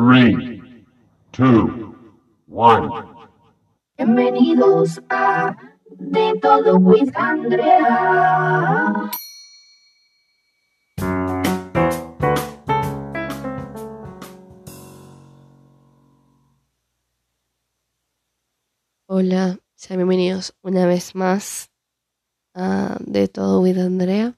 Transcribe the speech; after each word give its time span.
3, 0.00 0.62
2, 1.36 1.70
1. 2.48 3.28
Bienvenidos 3.98 4.98
a 5.10 5.54
De 5.90 6.40
Todo 6.40 6.78
with 6.78 7.10
Andrea. 7.14 9.10
Hola, 19.06 19.58
sean 19.74 19.98
bienvenidos 19.98 20.56
una 20.62 20.86
vez 20.86 21.14
más 21.14 21.70
a 22.54 22.96
De 23.00 23.28
Todo 23.28 23.60
with 23.60 23.76
Andrea. 23.78 24.34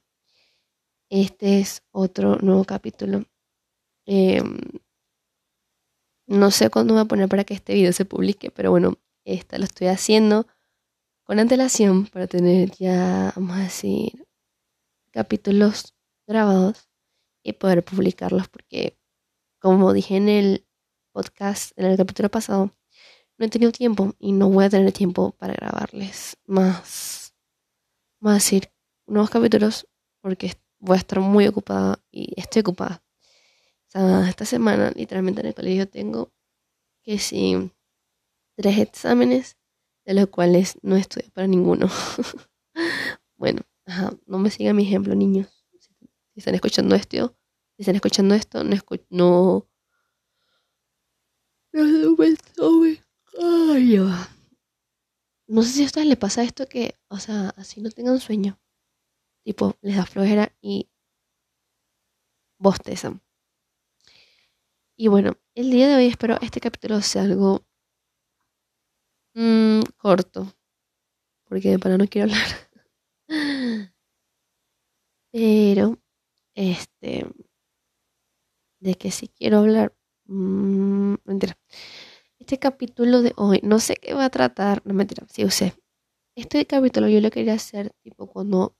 Este 1.08 1.60
es 1.60 1.84
otro 1.92 2.38
nuevo 2.40 2.64
capítulo. 2.64 3.26
Em, 4.06 4.58
no 6.32 6.50
sé 6.50 6.70
cuándo 6.70 6.94
voy 6.94 7.02
a 7.02 7.06
poner 7.06 7.28
para 7.28 7.44
que 7.44 7.54
este 7.54 7.74
video 7.74 7.92
se 7.92 8.04
publique, 8.04 8.50
pero 8.50 8.70
bueno, 8.70 8.98
esta 9.24 9.58
lo 9.58 9.64
estoy 9.64 9.88
haciendo 9.88 10.46
con 11.24 11.38
antelación 11.38 12.06
para 12.06 12.26
tener 12.26 12.70
ya, 12.72 13.32
vamos 13.36 13.58
a 13.58 13.60
decir, 13.60 14.26
capítulos 15.10 15.94
grabados 16.26 16.88
y 17.42 17.52
poder 17.52 17.84
publicarlos 17.84 18.48
porque, 18.48 18.98
como 19.60 19.92
dije 19.92 20.16
en 20.16 20.28
el 20.28 20.66
podcast, 21.12 21.78
en 21.78 21.86
el 21.86 21.96
capítulo 21.98 22.30
pasado, 22.30 22.70
no 23.36 23.46
he 23.46 23.50
tenido 23.50 23.70
tiempo 23.70 24.14
y 24.18 24.32
no 24.32 24.48
voy 24.48 24.64
a 24.64 24.70
tener 24.70 24.90
tiempo 24.92 25.32
para 25.32 25.52
grabarles 25.52 26.38
más, 26.46 27.34
más 28.20 28.36
decir, 28.36 28.72
nuevos 29.06 29.28
capítulos 29.28 29.86
porque 30.22 30.54
voy 30.78 30.96
a 30.96 31.00
estar 31.00 31.20
muy 31.20 31.46
ocupada 31.46 32.02
y 32.10 32.32
estoy 32.40 32.60
ocupada. 32.60 33.02
Esta 33.94 34.46
semana 34.46 34.90
literalmente 34.94 35.42
en 35.42 35.48
el 35.48 35.54
colegio 35.54 35.88
tengo 35.88 36.32
que 37.02 37.18
sí 37.18 37.70
tres 38.56 38.78
exámenes 38.78 39.56
de 40.04 40.14
los 40.14 40.28
cuales 40.28 40.78
no 40.82 40.96
estudio 40.96 41.30
para 41.32 41.46
ninguno. 41.46 41.88
bueno, 43.36 43.60
no 44.26 44.38
me 44.38 44.50
sigan 44.50 44.76
mi 44.76 44.84
ejemplo, 44.84 45.14
niños. 45.14 45.64
Si 46.34 46.40
están 46.40 46.54
escuchando 46.54 46.94
esto, 46.94 47.36
si 47.76 47.82
están 47.82 47.96
escuchando 47.96 48.34
esto, 48.34 48.64
no 48.64 48.74
escu 48.74 48.96
no 49.10 49.68
no 55.46 55.62
sé 55.62 55.68
si 55.68 55.82
a 55.82 55.86
ustedes 55.86 56.06
les 56.06 56.18
pasa 56.18 56.42
esto 56.42 56.66
que, 56.66 56.98
o 57.08 57.18
sea, 57.18 57.50
así 57.56 57.80
no 57.80 57.90
tengan 57.90 58.20
sueño. 58.20 58.58
Tipo, 59.44 59.76
les 59.82 59.96
da 59.96 60.06
flojera 60.06 60.54
y 60.60 60.88
bostezan. 62.58 63.22
Y 65.02 65.08
bueno, 65.08 65.32
el 65.56 65.72
día 65.72 65.88
de 65.88 65.96
hoy 65.96 66.06
espero 66.06 66.38
este 66.42 66.60
capítulo 66.60 67.02
sea 67.02 67.22
algo 67.22 67.64
mm, 69.34 69.80
corto. 69.96 70.54
Porque 71.48 71.78
para 71.78 71.98
no 71.98 72.06
quiero 72.06 72.30
hablar. 72.30 72.46
Pero, 75.32 75.98
este, 76.54 77.26
de 78.80 78.94
que 78.94 79.10
si 79.10 79.28
quiero 79.28 79.58
hablar, 79.58 79.94
mmm, 80.26 81.14
mentira. 81.24 81.58
Este 82.38 82.58
capítulo 82.58 83.22
de 83.22 83.32
hoy, 83.36 83.60
no 83.64 83.80
sé 83.80 83.96
qué 83.96 84.14
va 84.14 84.26
a 84.26 84.30
tratar, 84.30 84.82
no 84.86 84.94
mentira, 84.94 85.26
sí 85.28 85.44
usé. 85.44 85.74
Este 86.36 86.66
capítulo 86.66 87.08
yo 87.08 87.20
lo 87.20 87.30
quería 87.30 87.54
hacer 87.54 87.92
tipo 88.02 88.28
cuando 88.28 88.76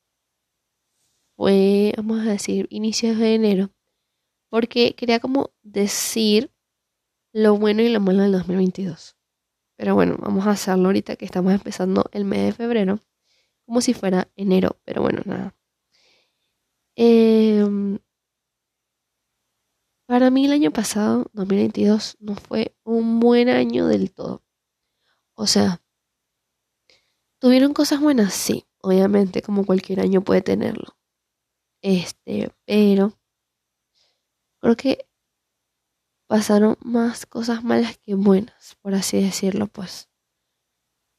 fue, 1.36 1.92
vamos 1.96 2.20
a 2.20 2.30
decir, 2.30 2.66
inicios 2.70 3.18
de 3.18 3.34
enero. 3.34 3.70
Porque 4.52 4.94
quería 4.94 5.18
como 5.18 5.50
decir 5.62 6.52
lo 7.32 7.56
bueno 7.56 7.80
y 7.80 7.88
lo 7.88 8.00
malo 8.00 8.22
del 8.22 8.32
2022. 8.32 9.16
Pero 9.76 9.94
bueno, 9.94 10.18
vamos 10.18 10.46
a 10.46 10.50
hacerlo 10.50 10.88
ahorita 10.88 11.16
que 11.16 11.24
estamos 11.24 11.54
empezando 11.54 12.04
el 12.12 12.26
mes 12.26 12.44
de 12.44 12.52
febrero. 12.52 12.98
Como 13.64 13.80
si 13.80 13.94
fuera 13.94 14.28
enero, 14.36 14.76
pero 14.84 15.00
bueno, 15.00 15.22
nada. 15.24 15.54
Eh, 16.96 17.64
para 20.06 20.28
mí 20.28 20.44
el 20.44 20.52
año 20.52 20.70
pasado, 20.70 21.30
2022, 21.32 22.18
no 22.20 22.34
fue 22.34 22.76
un 22.84 23.20
buen 23.20 23.48
año 23.48 23.86
del 23.86 24.12
todo. 24.12 24.42
O 25.32 25.46
sea, 25.46 25.80
¿tuvieron 27.38 27.72
cosas 27.72 28.02
buenas? 28.02 28.34
Sí, 28.34 28.66
obviamente, 28.82 29.40
como 29.40 29.64
cualquier 29.64 30.00
año 30.00 30.20
puede 30.20 30.42
tenerlo. 30.42 30.98
Este, 31.80 32.52
pero 32.66 33.14
creo 34.62 34.76
que 34.76 35.06
pasaron 36.26 36.78
más 36.80 37.26
cosas 37.26 37.62
malas 37.64 37.98
que 37.98 38.14
buenas, 38.14 38.76
por 38.80 38.94
así 38.94 39.22
decirlo, 39.22 39.66
pues. 39.66 40.08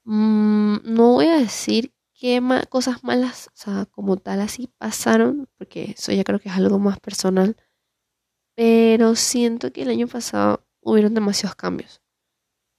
Mm, 0.05 0.77
no 0.83 1.13
voy 1.13 1.27
a 1.27 1.37
decir 1.37 1.93
qué 2.13 2.41
cosas 2.69 3.03
malas, 3.03 3.49
o 3.49 3.55
sea, 3.55 3.85
como 3.85 4.17
tal 4.17 4.41
así 4.41 4.67
pasaron, 4.79 5.47
porque 5.57 5.91
eso 5.97 6.11
ya 6.11 6.23
creo 6.23 6.39
que 6.39 6.49
es 6.49 6.55
algo 6.55 6.79
más 6.79 6.99
personal 6.99 7.55
pero 8.55 9.15
siento 9.15 9.71
que 9.71 9.81
el 9.83 9.89
año 9.89 10.07
pasado 10.07 10.65
hubieron 10.81 11.13
demasiados 11.13 11.55
cambios. 11.55 12.01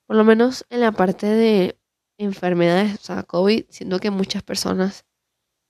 Por 0.06 0.16
lo 0.16 0.24
menos 0.24 0.64
en 0.70 0.80
la 0.80 0.92
parte 0.92 1.26
de 1.26 1.78
enfermedades, 2.18 2.94
o 2.94 3.02
sea, 3.02 3.22
COVID, 3.24 3.64
siento 3.70 3.98
que 3.98 4.10
muchas 4.10 4.42
personas 4.42 5.04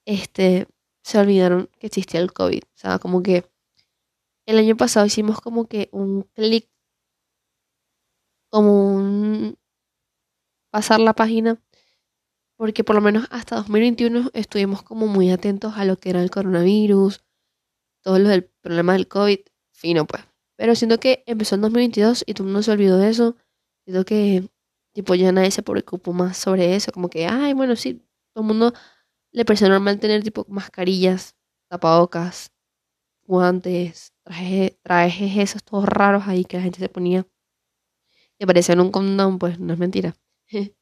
este, 0.06 0.66
se 1.02 1.18
olvidaron 1.18 1.70
que 1.78 1.86
existía 1.86 2.20
el 2.20 2.32
COVID. 2.32 2.62
O 2.64 2.76
sea, 2.76 2.98
como 2.98 3.22
que 3.22 3.44
el 4.46 4.58
año 4.58 4.76
pasado 4.76 5.06
hicimos 5.06 5.40
como 5.40 5.66
que 5.66 5.88
un 5.92 6.22
clic, 6.34 6.68
como 8.50 8.94
un 8.96 9.58
pasar 10.70 11.00
la 11.00 11.12
página, 11.14 11.60
porque 12.56 12.84
por 12.84 12.96
lo 12.96 13.02
menos 13.02 13.26
hasta 13.30 13.56
2021 13.56 14.30
estuvimos 14.34 14.82
como 14.82 15.06
muy 15.06 15.30
atentos 15.30 15.74
a 15.76 15.84
lo 15.84 15.96
que 15.98 16.10
era 16.10 16.22
el 16.22 16.30
coronavirus, 16.30 17.24
todo 18.02 18.18
lo 18.18 18.28
del 18.28 18.44
problema 18.62 18.94
del 18.94 19.08
COVID 19.08 19.40
fino, 19.72 20.06
pues. 20.06 20.24
Pero 20.56 20.74
siento 20.74 21.00
que 21.00 21.24
empezó 21.26 21.56
en 21.56 21.62
2022 21.62 22.24
y 22.26 22.34
todo 22.34 22.46
mundo 22.46 22.62
se 22.62 22.70
olvidó 22.72 22.98
de 22.98 23.10
eso. 23.10 23.36
Siento 23.84 24.04
que, 24.04 24.48
tipo, 24.94 25.14
ya 25.16 25.32
nadie 25.32 25.50
se 25.50 25.62
preocupó 25.62 26.12
más 26.12 26.36
sobre 26.38 26.76
eso. 26.76 26.92
Como 26.92 27.10
que, 27.10 27.26
ay, 27.26 27.54
bueno, 27.54 27.76
sí, 27.76 28.02
todo 28.34 28.44
el 28.44 28.48
mundo 28.48 28.72
le 29.32 29.44
pareció 29.44 29.68
normal 29.68 29.98
tener, 30.00 30.22
tipo, 30.22 30.46
mascarillas, 30.48 31.36
tapabocas, 31.68 32.52
guantes, 33.26 34.12
trajes, 34.22 34.78
trajes 34.82 35.36
esos 35.38 35.64
todos 35.64 35.84
raros 35.86 36.24
ahí 36.26 36.44
que 36.44 36.56
la 36.56 36.62
gente 36.62 36.78
se 36.78 36.88
ponía. 36.88 37.26
Que 38.38 38.46
parecían 38.46 38.80
un 38.80 38.90
condón, 38.90 39.38
pues, 39.38 39.58
no 39.58 39.72
es 39.72 39.78
mentira. 39.78 40.16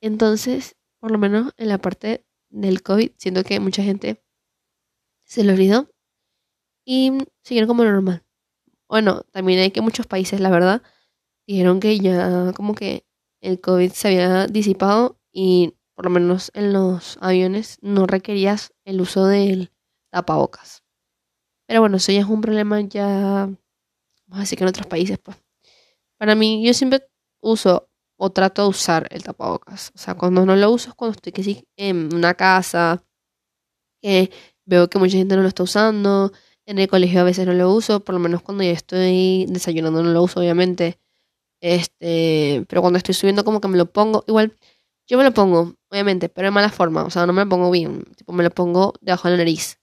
Entonces, 0.00 0.76
por 0.98 1.10
lo 1.10 1.18
menos 1.18 1.52
en 1.56 1.68
la 1.68 1.78
parte 1.78 2.26
del 2.48 2.82
COVID, 2.82 3.12
siento 3.16 3.44
que 3.44 3.60
mucha 3.60 3.82
gente 3.82 4.22
se 5.24 5.44
le 5.44 5.52
olvidó 5.52 5.90
y 6.84 7.18
siguieron 7.42 7.68
como 7.68 7.84
normal. 7.84 8.24
Bueno, 8.88 9.22
también 9.30 9.60
hay 9.60 9.70
que 9.70 9.80
muchos 9.80 10.06
países, 10.06 10.40
la 10.40 10.50
verdad, 10.50 10.82
dijeron 11.46 11.80
que 11.80 11.98
ya 11.98 12.52
como 12.54 12.74
que 12.74 13.06
el 13.40 13.60
COVID 13.60 13.92
se 13.92 14.08
había 14.08 14.46
disipado 14.46 15.20
y 15.32 15.76
por 15.94 16.06
lo 16.06 16.10
menos 16.10 16.50
en 16.54 16.72
los 16.72 17.18
aviones 17.20 17.78
no 17.82 18.06
requerías 18.06 18.72
el 18.84 19.00
uso 19.00 19.26
del 19.26 19.72
tapabocas. 20.10 20.82
Pero 21.70 21.82
bueno, 21.82 21.98
eso 21.98 22.10
ya 22.10 22.18
es 22.18 22.26
un 22.26 22.40
problema 22.40 22.80
ya, 22.80 23.48
vamos 24.26 24.38
a 24.38 24.40
decir 24.40 24.58
que 24.58 24.64
en 24.64 24.70
otros 24.70 24.88
países, 24.88 25.18
pues. 25.18 25.36
Para 26.18 26.34
mí, 26.34 26.66
yo 26.66 26.74
siempre 26.74 27.06
uso 27.40 27.88
o 28.18 28.30
trato 28.30 28.62
de 28.62 28.68
usar 28.70 29.06
el 29.10 29.22
tapabocas. 29.22 29.92
O 29.94 29.98
sea, 29.98 30.16
cuando 30.16 30.44
no 30.44 30.56
lo 30.56 30.68
uso 30.68 30.88
es 30.88 30.96
cuando 30.96 31.14
estoy 31.14 31.30
que 31.30 31.44
sí, 31.44 31.64
en 31.76 32.12
una 32.12 32.34
casa, 32.34 33.04
que 34.02 34.32
veo 34.64 34.90
que 34.90 34.98
mucha 34.98 35.16
gente 35.16 35.36
no 35.36 35.42
lo 35.42 35.48
está 35.48 35.62
usando, 35.62 36.32
en 36.66 36.80
el 36.80 36.88
colegio 36.88 37.20
a 37.20 37.24
veces 37.24 37.46
no 37.46 37.54
lo 37.54 37.72
uso, 37.72 38.00
por 38.00 38.16
lo 38.16 38.18
menos 38.20 38.42
cuando 38.42 38.64
ya 38.64 38.72
estoy 38.72 39.46
desayunando 39.48 40.02
no 40.02 40.10
lo 40.10 40.24
uso, 40.24 40.40
obviamente. 40.40 40.98
Este, 41.60 42.64
pero 42.68 42.80
cuando 42.82 42.98
estoy 42.98 43.14
subiendo 43.14 43.44
como 43.44 43.60
que 43.60 43.68
me 43.68 43.78
lo 43.78 43.86
pongo, 43.86 44.24
igual 44.26 44.56
yo 45.08 45.18
me 45.18 45.24
lo 45.24 45.32
pongo, 45.32 45.76
obviamente, 45.88 46.28
pero 46.28 46.48
de 46.48 46.52
mala 46.52 46.70
forma, 46.70 47.04
o 47.04 47.10
sea, 47.10 47.26
no 47.26 47.32
me 47.32 47.44
lo 47.44 47.48
pongo 47.48 47.70
bien, 47.70 48.04
tipo 48.16 48.32
me 48.32 48.42
lo 48.42 48.50
pongo 48.50 48.94
debajo 49.00 49.28
de 49.28 49.32
la 49.32 49.38
nariz. 49.38 49.79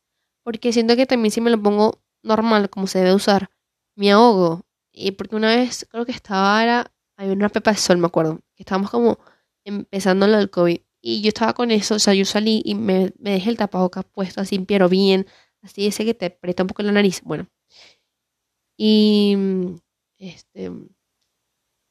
Porque 0.47 0.71
siento 0.71 0.95
que 0.95 1.05
también 1.05 1.33
si 1.33 1.41
me 1.41 1.49
lo 1.49 1.61
pongo 1.61 1.99
normal, 2.23 2.69
como 2.69 2.88
se 2.88 2.99
debe 2.99 3.13
usar, 3.13 3.49
me 3.97 4.13
ahogo. 4.13 4.65
Y 4.94 5.11
porque 5.11 5.35
una 5.35 5.53
vez 5.53 5.85
creo 5.91 6.05
que 6.05 6.13
estaba, 6.13 6.63
era, 6.63 6.94
había 7.17 7.33
una 7.33 7.49
pepa 7.49 7.71
de 7.71 7.77
sol, 7.77 7.97
me 7.97 8.07
acuerdo, 8.07 8.39
que 8.55 8.63
estábamos 8.63 8.89
como 8.89 9.19
empezando 9.65 10.25
lo 10.25 10.38
del 10.38 10.49
COVID. 10.49 10.79
Y 11.01 11.21
yo 11.21 11.27
estaba 11.27 11.51
con 11.53 11.69
eso, 11.69 11.95
o 11.95 11.99
sea, 11.99 12.13
yo 12.13 12.23
salí 12.23 12.61
y 12.63 12.75
me, 12.75 13.11
me 13.19 13.31
dejé 13.31 13.49
el 13.49 13.57
tapabocas 13.57 14.05
puesto 14.05 14.39
así, 14.39 14.57
pero 14.59 14.88
bien, 14.88 15.27
Así 15.61 15.85
ese 15.85 16.05
que 16.05 16.13
te 16.13 16.27
aprieta 16.27 16.63
un 16.63 16.67
poco 16.67 16.81
la 16.83 16.94
nariz. 16.94 17.21
Bueno. 17.23 17.49
Y 18.77 19.35
este 20.17 20.71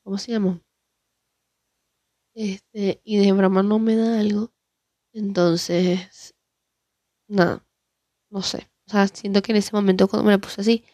¿cómo 0.02 0.16
se 0.16 0.32
llama? 0.32 0.62
Este, 2.34 3.02
y 3.04 3.18
de 3.18 3.32
broma 3.32 3.62
no 3.62 3.78
me 3.78 3.96
da 3.96 4.18
algo. 4.20 4.50
Entonces, 5.12 6.34
nada, 7.28 7.65
no 8.36 8.42
sé. 8.42 8.68
O 8.86 8.90
sea, 8.90 9.08
siento 9.08 9.40
que 9.42 9.52
en 9.52 9.58
ese 9.58 9.74
momento 9.74 10.08
cuando 10.08 10.26
me 10.26 10.32
la 10.32 10.38
puse 10.38 10.60
así, 10.60 10.84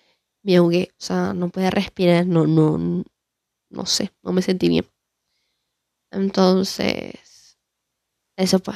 me 0.44 0.56
ahogué, 0.56 0.90
o 0.92 1.02
sea, 1.02 1.34
no 1.34 1.48
podía 1.50 1.70
respirar, 1.70 2.26
no, 2.26 2.46
no, 2.46 3.04
no 3.70 3.86
sé, 3.86 4.12
no 4.22 4.32
me 4.32 4.42
sentí 4.42 4.68
bien. 4.68 4.86
Entonces, 6.12 7.58
eso 8.36 8.58
fue. 8.60 8.74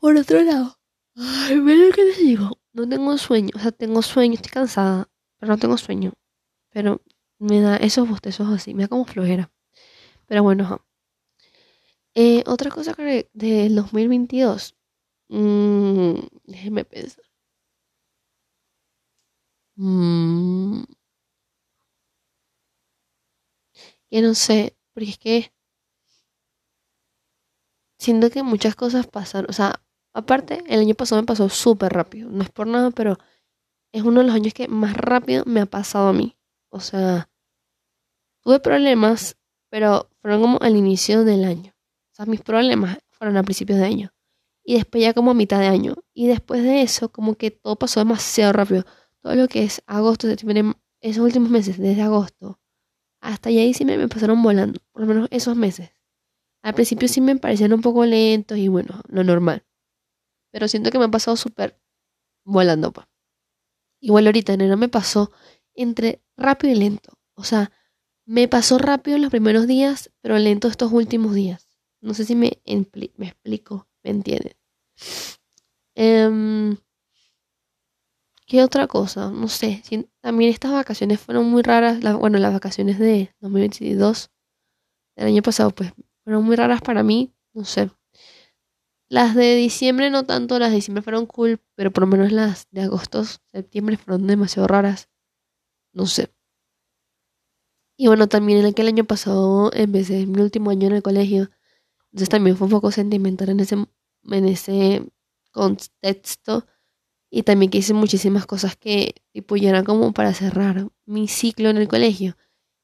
Por 0.00 0.16
otro 0.16 0.42
lado, 0.42 0.78
ay, 1.14 1.54
lo 1.56 1.94
que 1.94 2.04
les 2.04 2.18
digo, 2.18 2.50
no 2.72 2.88
tengo 2.88 3.16
sueño, 3.18 3.50
o 3.54 3.58
sea, 3.60 3.72
tengo 3.72 4.02
sueño, 4.02 4.34
estoy 4.34 4.50
cansada, 4.50 5.08
pero 5.38 5.52
no 5.52 5.58
tengo 5.58 5.78
sueño. 5.78 6.12
Pero 6.70 7.02
me 7.38 7.60
da 7.60 7.76
esos 7.76 8.08
bostezos 8.08 8.48
así, 8.48 8.74
me 8.74 8.82
da 8.84 8.88
como 8.88 9.04
flojera. 9.04 9.52
Pero 10.26 10.42
bueno, 10.42 10.84
eh, 12.14 12.42
otra 12.46 12.70
cosa 12.70 12.94
que 12.94 13.30
del 13.32 13.76
2022, 13.76 14.75
mmm, 15.28 16.14
déjenme 16.46 16.84
pensar. 16.84 17.24
Mm, 19.78 20.84
que 24.10 24.20
no 24.22 24.34
sé, 24.34 24.76
porque 24.92 25.10
es 25.10 25.18
que 25.18 25.52
siento 27.98 28.30
que 28.30 28.42
muchas 28.42 28.74
cosas 28.74 29.06
pasaron, 29.06 29.50
o 29.50 29.52
sea, 29.52 29.82
aparte, 30.14 30.62
el 30.66 30.80
año 30.80 30.94
pasado 30.94 31.20
me 31.22 31.26
pasó 31.26 31.48
súper 31.48 31.92
rápido, 31.92 32.30
no 32.30 32.42
es 32.42 32.50
por 32.50 32.66
nada, 32.66 32.90
pero 32.90 33.18
es 33.92 34.02
uno 34.02 34.20
de 34.20 34.26
los 34.26 34.36
años 34.36 34.54
que 34.54 34.68
más 34.68 34.96
rápido 34.96 35.44
me 35.46 35.60
ha 35.60 35.66
pasado 35.66 36.08
a 36.08 36.12
mí. 36.12 36.36
O 36.70 36.80
sea, 36.80 37.30
tuve 38.42 38.60
problemas, 38.60 39.36
pero 39.70 40.08
fueron 40.22 40.42
como 40.42 40.58
al 40.62 40.76
inicio 40.76 41.24
del 41.24 41.44
año. 41.44 41.72
O 42.12 42.14
sea, 42.14 42.26
mis 42.26 42.40
problemas 42.42 42.98
fueron 43.10 43.36
a 43.36 43.42
principios 43.42 43.78
de 43.78 43.86
año. 43.86 44.15
Y 44.66 44.74
después 44.74 45.02
ya 45.02 45.14
como 45.14 45.30
a 45.30 45.34
mitad 45.34 45.60
de 45.60 45.68
año. 45.68 45.94
Y 46.12 46.26
después 46.26 46.62
de 46.62 46.82
eso, 46.82 47.10
como 47.12 47.36
que 47.36 47.52
todo 47.52 47.76
pasó 47.76 48.00
demasiado 48.00 48.52
rápido. 48.52 48.84
Todo 49.22 49.36
lo 49.36 49.46
que 49.48 49.62
es 49.62 49.82
agosto, 49.86 50.26
septiembre, 50.26 50.74
esos 51.00 51.24
últimos 51.24 51.50
meses, 51.50 51.78
desde 51.78 52.02
agosto 52.02 52.58
hasta 53.26 53.50
ya 53.50 53.62
diciembre 53.62 53.98
me 53.98 54.08
pasaron 54.08 54.42
volando. 54.42 54.80
Por 54.92 55.02
lo 55.02 55.08
menos 55.08 55.28
esos 55.30 55.56
meses. 55.56 55.90
Al 56.62 56.74
principio 56.74 57.08
sí 57.08 57.20
me 57.20 57.36
parecían 57.36 57.72
un 57.72 57.80
poco 57.80 58.04
lentos 58.04 58.58
y 58.58 58.68
bueno, 58.68 59.00
lo 59.08 59.24
normal. 59.24 59.64
Pero 60.52 60.68
siento 60.68 60.90
que 60.90 60.98
me 60.98 61.04
ha 61.06 61.10
pasado 61.10 61.36
súper 61.36 61.80
volando, 62.44 62.92
pa. 62.92 63.08
Igual 64.00 64.26
ahorita 64.26 64.52
enero 64.52 64.76
me 64.76 64.88
pasó 64.88 65.32
entre 65.74 66.22
rápido 66.36 66.72
y 66.72 66.76
lento. 66.76 67.18
O 67.34 67.44
sea, 67.44 67.72
me 68.24 68.48
pasó 68.48 68.78
rápido 68.78 69.18
los 69.18 69.30
primeros 69.30 69.66
días, 69.66 70.12
pero 70.20 70.38
lento 70.38 70.68
estos 70.68 70.92
últimos 70.92 71.34
días. 71.34 71.68
No 72.00 72.14
sé 72.14 72.24
si 72.24 72.34
me, 72.34 72.62
me 73.16 73.26
explico, 73.26 73.88
me 74.06 74.12
entienden. 74.12 74.56
Em, 75.94 76.76
¿Qué 78.46 78.62
otra 78.62 78.86
cosa? 78.86 79.30
No 79.30 79.48
sé. 79.48 79.82
también 80.20 80.52
estas 80.52 80.72
vacaciones 80.72 81.20
fueron 81.20 81.50
muy 81.50 81.62
raras. 81.62 82.00
bueno, 82.18 82.38
las 82.38 82.52
vacaciones 82.52 82.98
de 82.98 83.34
2022 83.40 84.30
del 85.16 85.26
año 85.26 85.42
pasado, 85.42 85.70
pues 85.70 85.92
fueron 86.24 86.44
muy 86.44 86.54
raras 86.56 86.80
para 86.82 87.02
mí. 87.02 87.34
No 87.54 87.64
sé. 87.64 87.90
Las 89.08 89.34
de 89.34 89.56
diciembre 89.56 90.10
no 90.10 90.24
tanto, 90.24 90.58
las 90.58 90.70
de 90.70 90.76
diciembre 90.76 91.02
fueron 91.02 91.26
cool, 91.26 91.60
pero 91.74 91.92
por 91.92 92.02
lo 92.02 92.08
menos 92.08 92.32
las 92.32 92.68
de 92.70 92.82
agosto, 92.82 93.24
septiembre 93.52 93.96
fueron 93.96 94.26
demasiado 94.26 94.68
raras. 94.68 95.08
No 95.92 96.06
sé. 96.06 96.32
Y 97.96 98.08
bueno, 98.08 98.28
también 98.28 98.60
en 98.60 98.66
aquel 98.66 98.88
año 98.88 99.04
pasado 99.04 99.72
empecé 99.72 100.26
mi 100.26 100.40
último 100.40 100.70
año 100.70 100.88
en 100.88 100.94
el 100.94 101.02
colegio. 101.02 101.50
Entonces 102.12 102.28
también 102.28 102.56
fue 102.56 102.66
un 102.66 102.70
poco 102.70 102.90
sentimental 102.90 103.50
en 103.50 103.60
ese, 103.60 103.76
en 104.30 104.46
ese 104.46 105.06
contexto. 105.52 106.66
Y 107.30 107.42
también 107.42 107.70
que 107.70 107.78
hice 107.78 107.94
muchísimas 107.94 108.46
cosas 108.46 108.76
que 108.76 109.14
tipo 109.32 109.56
ya 109.56 109.70
eran 109.70 109.84
como 109.84 110.12
para 110.12 110.32
cerrar 110.32 110.88
mi 111.04 111.28
ciclo 111.28 111.70
en 111.70 111.76
el 111.76 111.88
colegio. 111.88 112.36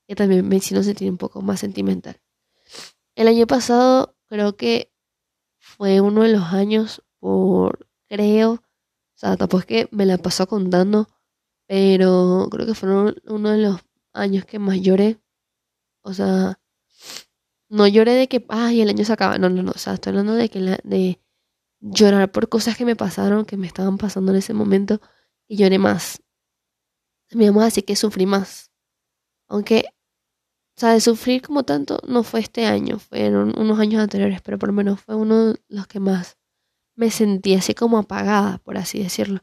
Que 0.06 0.16
también 0.16 0.46
me 0.48 0.56
hicieron 0.56 0.84
sentir 0.84 1.10
un 1.10 1.18
poco 1.18 1.42
más 1.42 1.60
sentimental. 1.60 2.20
El 3.14 3.28
año 3.28 3.46
pasado 3.46 4.16
creo 4.26 4.56
que 4.56 4.92
fue 5.58 6.00
uno 6.00 6.22
de 6.22 6.32
los 6.32 6.44
años 6.52 7.02
por, 7.20 7.88
creo, 8.08 8.52
o 8.52 8.62
sea, 9.14 9.36
tampoco 9.36 9.60
es 9.60 9.66
que 9.66 9.88
me 9.92 10.06
la 10.06 10.18
pasó 10.18 10.46
contando, 10.48 11.08
pero 11.66 12.48
creo 12.50 12.66
que 12.66 12.74
fueron 12.74 13.14
uno 13.26 13.50
de 13.50 13.58
los 13.58 13.80
años 14.12 14.44
que 14.44 14.58
más 14.58 14.80
lloré. 14.80 15.20
O 16.02 16.12
sea, 16.14 16.58
no 17.68 17.86
lloré 17.86 18.12
de 18.14 18.28
que, 18.28 18.44
ay, 18.48 18.82
el 18.82 18.88
año 18.88 19.04
se 19.04 19.12
acaba. 19.12 19.38
No, 19.38 19.48
no, 19.48 19.62
no. 19.62 19.70
O 19.72 19.78
sea, 19.78 19.94
estoy 19.94 20.10
hablando 20.10 20.34
de 20.34 20.48
que 20.48 20.60
de 20.60 21.20
llorar 21.82 22.30
por 22.32 22.48
cosas 22.48 22.76
que 22.76 22.84
me 22.84 22.96
pasaron, 22.96 23.44
que 23.44 23.56
me 23.56 23.66
estaban 23.66 23.98
pasando 23.98 24.32
en 24.32 24.38
ese 24.38 24.54
momento, 24.54 25.00
y 25.48 25.56
lloré 25.56 25.78
más. 25.78 26.22
También 27.28 27.54
vamos 27.54 27.76
a 27.76 27.82
que 27.82 27.96
sufrí 27.96 28.24
más. 28.24 28.70
Aunque, 29.48 29.84
o 30.76 30.80
sea, 30.80 30.92
de 30.92 31.00
sufrir 31.00 31.42
como 31.42 31.64
tanto 31.64 31.98
no 32.06 32.22
fue 32.22 32.40
este 32.40 32.66
año, 32.66 32.98
fueron 32.98 33.58
unos 33.58 33.78
años 33.78 34.02
anteriores, 34.02 34.40
pero 34.42 34.58
por 34.58 34.68
lo 34.68 34.72
menos 34.74 35.00
fue 35.00 35.16
uno 35.16 35.52
de 35.52 35.60
los 35.68 35.86
que 35.86 36.00
más 36.00 36.38
me 36.94 37.10
sentí 37.10 37.54
así 37.54 37.74
como 37.74 37.98
apagada, 37.98 38.58
por 38.58 38.76
así 38.78 39.02
decirlo. 39.02 39.40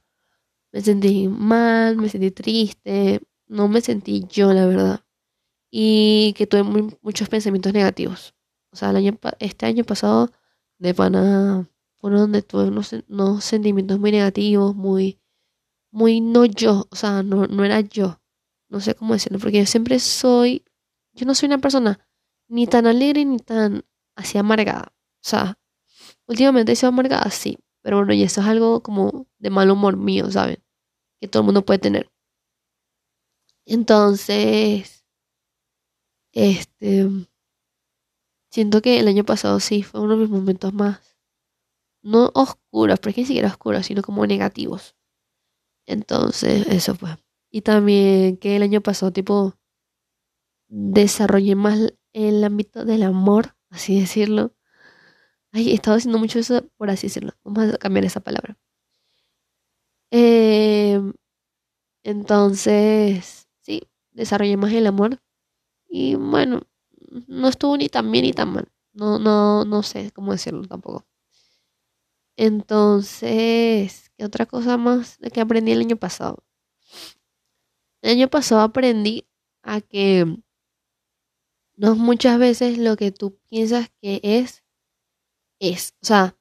Me 0.71 0.81
sentí 0.81 1.27
mal, 1.27 1.97
me 1.97 2.09
sentí 2.09 2.31
triste, 2.31 3.21
no 3.47 3.67
me 3.67 3.81
sentí 3.81 4.25
yo, 4.29 4.53
la 4.53 4.65
verdad. 4.65 5.05
Y 5.71 6.33
que 6.37 6.47
tuve 6.47 6.63
muchos 7.01 7.29
pensamientos 7.29 7.73
negativos. 7.73 8.35
O 8.71 8.75
sea, 8.75 8.91
el 8.91 8.97
año, 8.97 9.17
este 9.39 9.65
año 9.65 9.83
pasado, 9.83 10.31
de 10.77 10.93
pana, 10.93 11.67
fue 11.99 12.11
donde 12.11 12.41
tuve 12.41 12.65
unos, 12.69 13.43
sentimientos 13.43 13.99
muy 13.99 14.11
negativos, 14.11 14.75
muy, 14.75 15.19
muy 15.91 16.21
no 16.21 16.45
yo. 16.45 16.87
O 16.91 16.95
sea, 16.95 17.23
no, 17.23 17.47
no 17.47 17.65
era 17.65 17.81
yo. 17.81 18.21
No 18.69 18.79
sé 18.79 18.95
cómo 18.95 19.13
decirlo, 19.13 19.39
porque 19.39 19.59
yo 19.59 19.65
siempre 19.65 19.99
soy, 19.99 20.63
yo 21.13 21.25
no 21.25 21.35
soy 21.35 21.47
una 21.47 21.57
persona 21.59 21.99
ni 22.47 22.67
tan 22.67 22.87
alegre 22.87 23.25
ni 23.25 23.39
tan 23.39 23.85
así 24.15 24.37
amargada. 24.37 24.93
O 24.93 25.27
sea, 25.27 25.59
últimamente 26.27 26.71
he 26.71 26.75
sido 26.75 26.89
amargada, 26.89 27.29
sí. 27.31 27.57
Pero 27.81 27.97
bueno, 27.97 28.13
y 28.13 28.23
eso 28.23 28.41
es 28.41 28.47
algo 28.47 28.81
como 28.83 29.27
de 29.39 29.49
mal 29.49 29.71
humor 29.71 29.97
mío, 29.97 30.29
¿saben? 30.31 30.63
Que 31.19 31.27
todo 31.27 31.41
el 31.41 31.45
mundo 31.45 31.65
puede 31.65 31.79
tener. 31.79 32.11
Entonces, 33.65 35.05
este, 36.33 37.07
siento 38.51 38.81
que 38.81 38.99
el 38.99 39.07
año 39.07 39.23
pasado 39.25 39.59
sí 39.59 39.83
fue 39.83 40.01
uno 40.01 40.15
de 40.15 40.21
mis 40.21 40.29
momentos 40.29 40.73
más, 40.73 41.18
no 42.01 42.31
oscuros, 42.35 42.99
porque 42.99 43.21
ni 43.21 43.27
siquiera 43.27 43.49
oscuros, 43.49 43.85
sino 43.85 44.01
como 44.01 44.25
negativos. 44.25 44.95
Entonces, 45.87 46.67
eso 46.67 46.95
fue. 46.95 47.17
Y 47.51 47.61
también 47.61 48.37
que 48.37 48.55
el 48.55 48.63
año 48.63 48.81
pasado, 48.81 49.11
tipo, 49.11 49.55
desarrollé 50.67 51.55
más 51.55 51.93
el 52.13 52.43
ámbito 52.43 52.85
del 52.85 53.03
amor, 53.03 53.55
así 53.69 53.99
decirlo. 53.99 54.53
Ay, 55.51 55.71
he 55.71 55.73
estado 55.75 55.97
haciendo 55.97 56.19
mucho 56.19 56.39
eso, 56.39 56.63
por 56.77 56.89
así 56.89 57.07
decirlo. 57.07 57.33
Vamos 57.43 57.73
a 57.73 57.77
cambiar 57.77 58.05
esa 58.05 58.19
palabra. 58.21 58.57
Eh, 60.11 60.99
entonces, 62.03 63.47
desarrollé 64.11 64.57
más 64.57 64.73
el 64.73 64.87
amor. 64.87 65.19
Y 65.89 66.15
bueno, 66.15 66.61
no 67.27 67.49
estuvo 67.49 67.77
ni 67.77 67.89
tan 67.89 68.11
bien 68.11 68.25
ni 68.25 68.33
tan 68.33 68.53
mal. 68.53 68.69
No, 68.93 69.19
no, 69.19 69.65
no 69.65 69.83
sé 69.83 70.11
cómo 70.11 70.31
decirlo 70.33 70.67
tampoco. 70.67 71.05
Entonces, 72.41 74.11
¿qué 74.17 74.23
otra 74.23 74.45
cosa 74.45 74.77
más 74.77 75.19
de 75.19 75.29
que 75.29 75.41
aprendí 75.41 75.73
el 75.73 75.81
año 75.81 75.97
pasado? 75.97 76.45
El 78.01 78.11
año 78.11 78.29
pasado 78.29 78.61
aprendí 78.61 79.27
a 79.61 79.81
que 79.81 80.25
no 81.75 81.95
muchas 81.95 82.39
veces 82.39 82.77
lo 82.77 82.95
que 82.95 83.11
tú 83.11 83.37
piensas 83.49 83.89
que 84.01 84.21
es, 84.23 84.63
es. 85.59 85.95
O 86.01 86.05
sea, 86.05 86.37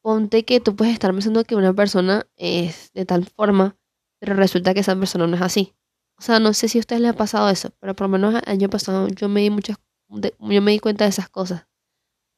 ponte 0.00 0.44
que 0.44 0.60
tú 0.60 0.76
puedes 0.76 0.94
estar 0.94 1.10
pensando 1.10 1.42
que 1.42 1.56
una 1.56 1.74
persona 1.74 2.28
es 2.36 2.92
de 2.92 3.04
tal 3.04 3.26
forma, 3.26 3.76
pero 4.20 4.34
resulta 4.34 4.74
que 4.74 4.80
esa 4.80 4.94
persona 4.94 5.26
no 5.26 5.34
es 5.34 5.42
así. 5.42 5.74
O 6.20 6.22
sea, 6.22 6.38
no 6.38 6.54
sé 6.54 6.68
si 6.68 6.78
a 6.78 6.82
ustedes 6.82 7.02
les 7.02 7.10
ha 7.10 7.16
pasado 7.16 7.48
eso, 7.50 7.70
pero 7.80 7.96
por 7.96 8.04
lo 8.04 8.10
menos 8.10 8.34
el 8.34 8.48
año 8.48 8.70
pasado 8.70 9.08
yo 9.08 9.28
me 9.28 9.40
di 9.40 9.50
muchas, 9.50 9.76
yo 10.08 10.62
me 10.62 10.70
di 10.70 10.78
cuenta 10.78 11.02
de 11.02 11.10
esas 11.10 11.28
cosas. 11.28 11.66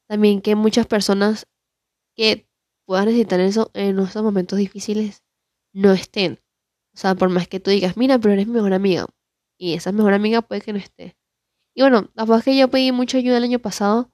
También 0.09 0.41
que 0.41 0.55
muchas 0.55 0.87
personas 0.87 1.47
que 2.17 2.49
puedan 2.87 3.07
necesitar 3.07 3.41
eso 3.41 3.71
en 3.75 3.99
esos 3.99 4.23
momentos 4.23 4.59
difíciles 4.59 5.23
no 5.73 5.93
estén. 5.93 6.41
O 6.95 6.99
sea, 6.99 7.15
por 7.15 7.29
más 7.31 7.49
que 7.49 7.61
tú 7.61 7.71
digas, 7.71 7.97
mira, 7.97 8.19
pero 8.19 8.35
eres 8.35 8.47
mi 8.47 8.55
mejor 8.55 8.75
amiga. 8.75 9.07
Y 9.59 9.75
esa 9.75 9.93
mejor 9.93 10.15
amiga 10.15 10.43
puede 10.43 10.61
que 10.61 10.73
no 10.73 10.79
esté. 10.79 11.17
Y 11.75 11.83
bueno, 11.83 12.11
la 12.15 12.37
es 12.37 12.45
que 12.45 12.57
yo 12.57 12.69
pedí 12.69 12.93
mucha 12.93 13.19
ayuda 13.19 13.39
el 13.39 13.45
año 13.45 13.59
pasado, 13.59 14.11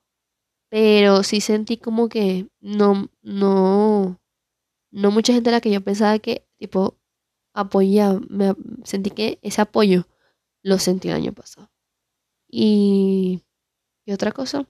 pero 0.70 1.22
sí 1.22 1.40
sentí 1.40 1.76
como 1.78 2.08
que 2.08 2.48
no, 2.60 3.10
no, 3.22 4.20
no 4.92 5.10
mucha 5.10 5.32
gente 5.32 5.50
a 5.50 5.52
la 5.54 5.60
que 5.60 5.72
yo 5.72 5.80
pensaba 5.82 6.18
que, 6.18 6.46
tipo, 6.58 6.98
apoyaba, 7.54 8.20
me 8.28 8.54
sentí 8.84 9.10
que 9.10 9.38
ese 9.42 9.60
apoyo 9.62 10.06
lo 10.62 10.78
sentí 10.78 11.08
el 11.08 11.16
año 11.16 11.32
pasado. 11.32 11.70
Y, 12.48 13.44
y 14.06 14.12
otra 14.12 14.32
cosa 14.32 14.68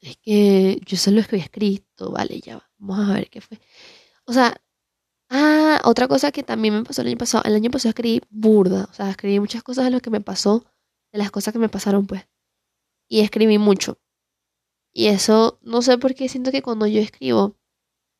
es 0.00 0.16
que 0.18 0.80
yo 0.86 0.96
sé 0.96 1.10
lo 1.10 1.22
que 1.24 1.36
escrito, 1.36 2.12
vale, 2.12 2.40
ya 2.40 2.66
vamos 2.78 3.08
a 3.10 3.14
ver 3.14 3.30
qué 3.30 3.40
fue. 3.40 3.58
O 4.26 4.32
sea, 4.32 4.54
Ah, 5.30 5.80
otra 5.84 6.08
cosa 6.08 6.32
que 6.32 6.42
también 6.42 6.74
me 6.74 6.84
pasó 6.84 7.02
el 7.02 7.08
año 7.08 7.18
pasado. 7.18 7.44
El 7.44 7.54
año 7.54 7.70
pasado 7.70 7.90
escribí 7.90 8.22
burda. 8.30 8.88
O 8.90 8.94
sea, 8.94 9.10
escribí 9.10 9.40
muchas 9.40 9.62
cosas 9.62 9.84
de 9.84 9.90
lo 9.90 10.00
que 10.00 10.10
me 10.10 10.20
pasó, 10.20 10.64
de 11.12 11.18
las 11.18 11.30
cosas 11.30 11.52
que 11.52 11.58
me 11.58 11.68
pasaron, 11.68 12.06
pues. 12.06 12.26
Y 13.08 13.20
escribí 13.20 13.58
mucho. 13.58 13.98
Y 14.92 15.08
eso, 15.08 15.58
no 15.62 15.82
sé 15.82 15.98
por 15.98 16.14
qué 16.14 16.28
siento 16.28 16.52
que 16.52 16.62
cuando 16.62 16.86
yo 16.86 17.00
escribo, 17.00 17.56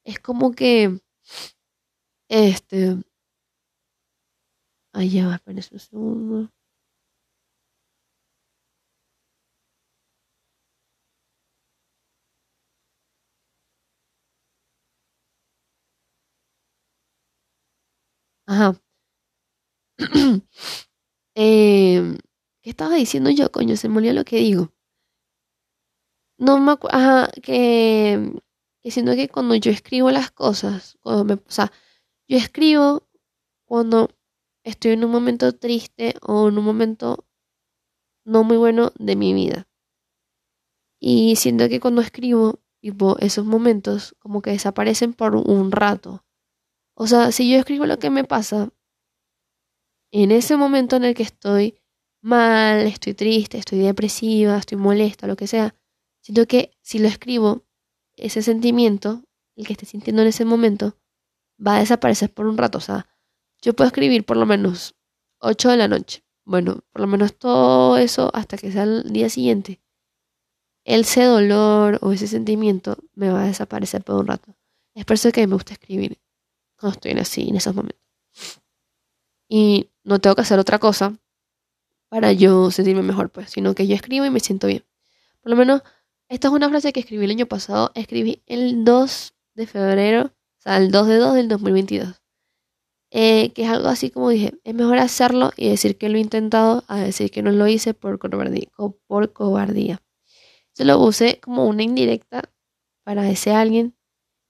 es 0.04 0.20
como 0.20 0.52
que. 0.52 1.00
Este. 2.30 2.96
Ay, 4.92 5.08
ya 5.10 5.26
va, 5.28 5.34
espérense 5.36 5.74
un 5.74 5.80
segundo. 5.80 6.52
Ajá. 18.48 18.74
Em, 21.36 22.18
¿qué 22.62 22.70
estaba 22.70 22.94
diciendo 22.96 23.30
yo, 23.30 23.52
coño? 23.52 23.76
Se 23.76 23.88
me 23.88 24.12
lo 24.12 24.24
que 24.24 24.38
digo. 24.38 24.72
No 26.38 26.58
me 26.58 26.72
acuerdo. 26.72 26.96
Ajá, 26.96 27.30
que, 27.42 28.32
que 28.82 28.90
siento 28.90 29.14
que 29.14 29.28
cuando 29.28 29.54
yo 29.54 29.70
escribo 29.70 30.10
las 30.10 30.30
cosas, 30.30 30.96
cuando 31.02 31.24
me, 31.24 31.34
o 31.34 31.40
sea, 31.50 31.70
yo 32.28 32.38
escribo 32.38 33.06
cuando 33.66 34.10
estoy 34.64 34.92
en 34.92 35.04
un 35.04 35.10
momento 35.10 35.52
triste 35.54 36.14
o 36.22 36.48
en 36.48 36.58
un 36.58 36.64
momento 36.64 37.26
no 38.24 38.44
muy 38.44 38.56
bueno 38.56 38.92
de 38.98 39.16
mi 39.16 39.34
vida. 39.34 39.68
Y 41.00 41.36
siento 41.36 41.68
que 41.68 41.80
cuando 41.80 42.00
escribo, 42.00 42.60
tipo, 42.80 43.18
esos 43.18 43.44
momentos 43.44 44.16
como 44.18 44.42
que 44.42 44.50
desaparecen 44.50 45.12
por 45.12 45.36
un 45.36 45.70
rato. 45.70 46.24
O 47.00 47.06
sea, 47.06 47.30
si 47.30 47.48
yo 47.48 47.58
escribo 47.58 47.86
lo 47.86 48.00
que 48.00 48.10
me 48.10 48.24
pasa, 48.24 48.70
en 50.10 50.32
ese 50.32 50.56
momento 50.56 50.96
en 50.96 51.04
el 51.04 51.14
que 51.14 51.22
estoy 51.22 51.78
mal, 52.20 52.88
estoy 52.88 53.14
triste, 53.14 53.56
estoy 53.56 53.78
depresiva, 53.78 54.58
estoy 54.58 54.78
molesta, 54.78 55.28
lo 55.28 55.36
que 55.36 55.46
sea, 55.46 55.76
siento 56.20 56.48
que 56.48 56.76
si 56.82 56.98
lo 56.98 57.06
escribo, 57.06 57.64
ese 58.16 58.42
sentimiento, 58.42 59.22
el 59.54 59.64
que 59.64 59.74
esté 59.74 59.86
sintiendo 59.86 60.22
en 60.22 60.28
ese 60.28 60.44
momento, 60.44 60.98
va 61.64 61.76
a 61.76 61.78
desaparecer 61.78 62.34
por 62.34 62.48
un 62.48 62.58
rato. 62.58 62.78
O 62.78 62.80
sea, 62.80 63.06
yo 63.62 63.74
puedo 63.74 63.86
escribir 63.86 64.24
por 64.24 64.36
lo 64.36 64.44
menos 64.44 64.96
8 65.38 65.68
de 65.68 65.76
la 65.76 65.86
noche. 65.86 66.24
Bueno, 66.44 66.80
por 66.90 67.02
lo 67.02 67.06
menos 67.06 67.38
todo 67.38 67.96
eso 67.96 68.32
hasta 68.34 68.58
que 68.58 68.72
sea 68.72 68.82
el 68.82 69.04
día 69.12 69.28
siguiente. 69.28 69.80
Ese 70.84 71.22
dolor 71.22 72.00
o 72.02 72.10
ese 72.10 72.26
sentimiento 72.26 72.98
me 73.14 73.30
va 73.30 73.44
a 73.44 73.46
desaparecer 73.46 74.02
por 74.02 74.16
un 74.16 74.26
rato. 74.26 74.56
Es 74.96 75.04
por 75.04 75.14
eso 75.14 75.30
que 75.30 75.46
me 75.46 75.54
gusta 75.54 75.74
escribir 75.74 76.18
cuando 76.78 76.94
estoy 76.94 77.12
así, 77.12 77.48
en 77.48 77.56
esos 77.56 77.74
momentos. 77.74 78.00
Y 79.48 79.90
no 80.04 80.20
tengo 80.20 80.36
que 80.36 80.42
hacer 80.42 80.58
otra 80.58 80.78
cosa 80.78 81.18
para 82.08 82.32
yo 82.32 82.70
sentirme 82.70 83.02
mejor, 83.02 83.30
pues, 83.30 83.50
sino 83.50 83.74
que 83.74 83.86
yo 83.86 83.94
escribo 83.94 84.24
y 84.24 84.30
me 84.30 84.40
siento 84.40 84.66
bien. 84.66 84.84
Por 85.40 85.50
lo 85.50 85.56
menos, 85.56 85.82
esta 86.28 86.48
es 86.48 86.54
una 86.54 86.68
frase 86.68 86.92
que 86.92 87.00
escribí 87.00 87.24
el 87.24 87.30
año 87.30 87.46
pasado. 87.46 87.90
Escribí 87.94 88.42
el 88.46 88.84
2 88.84 89.34
de 89.54 89.66
febrero, 89.66 90.26
o 90.26 90.60
sea, 90.60 90.76
el 90.76 90.90
2 90.90 91.06
de 91.08 91.16
2 91.16 91.34
del 91.34 91.48
2022. 91.48 92.22
Eh, 93.10 93.52
que 93.54 93.62
es 93.64 93.70
algo 93.70 93.88
así 93.88 94.10
como 94.10 94.28
dije, 94.28 94.52
es 94.64 94.74
mejor 94.74 94.98
hacerlo 94.98 95.52
y 95.56 95.70
decir 95.70 95.96
que 95.96 96.10
lo 96.10 96.18
he 96.18 96.20
intentado 96.20 96.84
a 96.88 96.98
decir 96.98 97.30
que 97.30 97.42
no 97.42 97.50
lo 97.50 97.66
hice 97.66 97.94
por 97.94 98.18
cobardía. 98.18 98.68
Por. 99.06 99.32
Yo 100.74 100.84
lo 100.84 100.98
usé 101.00 101.40
como 101.40 101.66
una 101.66 101.82
indirecta 101.82 102.52
para 103.04 103.28
ese 103.30 103.52
alguien 103.52 103.96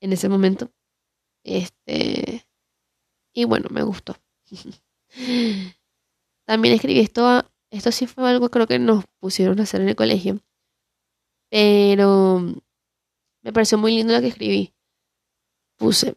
en 0.01 0.13
ese 0.13 0.29
momento. 0.29 0.71
Este, 1.49 2.47
y 3.33 3.45
bueno, 3.45 3.69
me 3.71 3.83
gustó. 3.83 4.17
También 6.47 6.75
escribí 6.75 7.01
esto, 7.01 7.51
esto 7.71 7.91
sí 7.91 8.07
fue 8.07 8.29
algo 8.29 8.51
creo 8.51 8.67
que 8.67 8.79
nos 8.79 9.07
pusieron 9.19 9.59
a 9.59 9.63
hacer 9.63 9.81
en 9.81 9.89
el 9.89 9.97
colegio. 9.97 10.41
Pero 11.51 12.41
me 13.43 13.53
pareció 13.53 13.79
muy 13.79 13.97
lindo 13.97 14.13
lo 14.13 14.21
que 14.21 14.29
escribí. 14.29 14.75
Puse, 15.79 16.17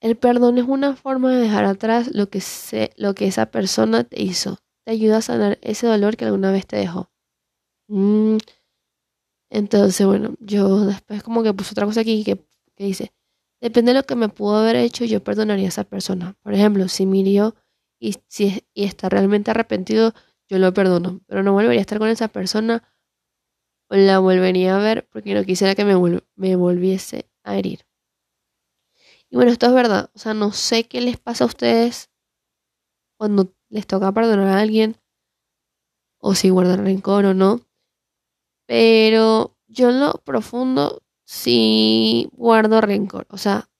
el 0.00 0.16
perdón 0.16 0.58
es 0.58 0.64
una 0.68 0.94
forma 0.94 1.32
de 1.32 1.40
dejar 1.40 1.64
atrás 1.64 2.14
lo 2.14 2.30
que, 2.30 2.40
se, 2.40 2.92
lo 2.96 3.14
que 3.16 3.26
esa 3.26 3.50
persona 3.50 4.04
te 4.04 4.22
hizo. 4.22 4.58
Te 4.84 4.92
ayuda 4.92 5.16
a 5.16 5.22
sanar 5.22 5.58
ese 5.62 5.88
dolor 5.88 6.16
que 6.16 6.26
alguna 6.26 6.52
vez 6.52 6.64
te 6.66 6.76
dejó. 6.76 7.10
Mm. 7.88 8.36
Entonces, 9.50 10.06
bueno, 10.06 10.36
yo 10.38 10.84
después 10.86 11.24
como 11.24 11.42
que 11.42 11.52
puse 11.52 11.72
otra 11.72 11.86
cosa 11.86 12.02
aquí 12.02 12.22
que, 12.22 12.36
que 12.76 12.84
dice, 12.84 13.12
depende 13.60 13.92
de 13.92 13.98
lo 13.98 14.06
que 14.06 14.16
me 14.16 14.28
pudo 14.28 14.56
haber 14.56 14.76
hecho, 14.76 15.04
yo 15.04 15.22
perdonaría 15.22 15.66
a 15.66 15.68
esa 15.68 15.84
persona. 15.84 16.36
Por 16.42 16.54
ejemplo, 16.54 16.88
si 16.88 17.06
me 17.06 17.18
hirió 17.18 17.54
y, 17.98 18.16
si, 18.28 18.64
está 18.74 19.08
realmente 19.08 19.50
arrepentido, 19.50 20.14
yo 20.48 20.58
lo 20.58 20.72
perdono. 20.72 21.20
Pero 21.26 21.42
no 21.42 21.52
volvería 21.52 21.80
a 21.80 21.82
estar 21.82 21.98
con 21.98 22.08
esa 22.08 22.28
persona 22.28 22.82
o 23.88 23.96
la 23.96 24.18
volvería 24.18 24.76
a 24.76 24.78
ver 24.78 25.08
porque 25.10 25.34
no 25.34 25.44
quisiera 25.44 25.74
que 25.74 25.84
me, 25.84 25.94
me 26.36 26.56
volviese 26.56 27.30
a 27.44 27.56
herir. 27.56 27.80
Y 29.28 29.36
bueno, 29.36 29.52
esto 29.52 29.66
es 29.66 29.72
verdad. 29.72 30.10
O 30.14 30.18
sea, 30.18 30.34
no 30.34 30.52
sé 30.52 30.84
qué 30.84 31.00
les 31.00 31.18
pasa 31.18 31.44
a 31.44 31.46
ustedes 31.46 32.10
cuando 33.16 33.54
les 33.68 33.86
toca 33.86 34.12
perdonar 34.12 34.48
a 34.48 34.60
alguien 34.60 34.96
o 36.18 36.34
si 36.34 36.50
guardan 36.50 36.84
rencor 36.84 37.24
o 37.26 37.34
no. 37.34 37.60
Pero 38.66 39.56
yo 39.66 39.90
en 39.90 40.00
lo 40.00 40.14
profundo 40.24 41.02
sí 41.30 42.28
guardo 42.32 42.80
rencor. 42.80 43.26
O 43.30 43.38
sea, 43.38 43.70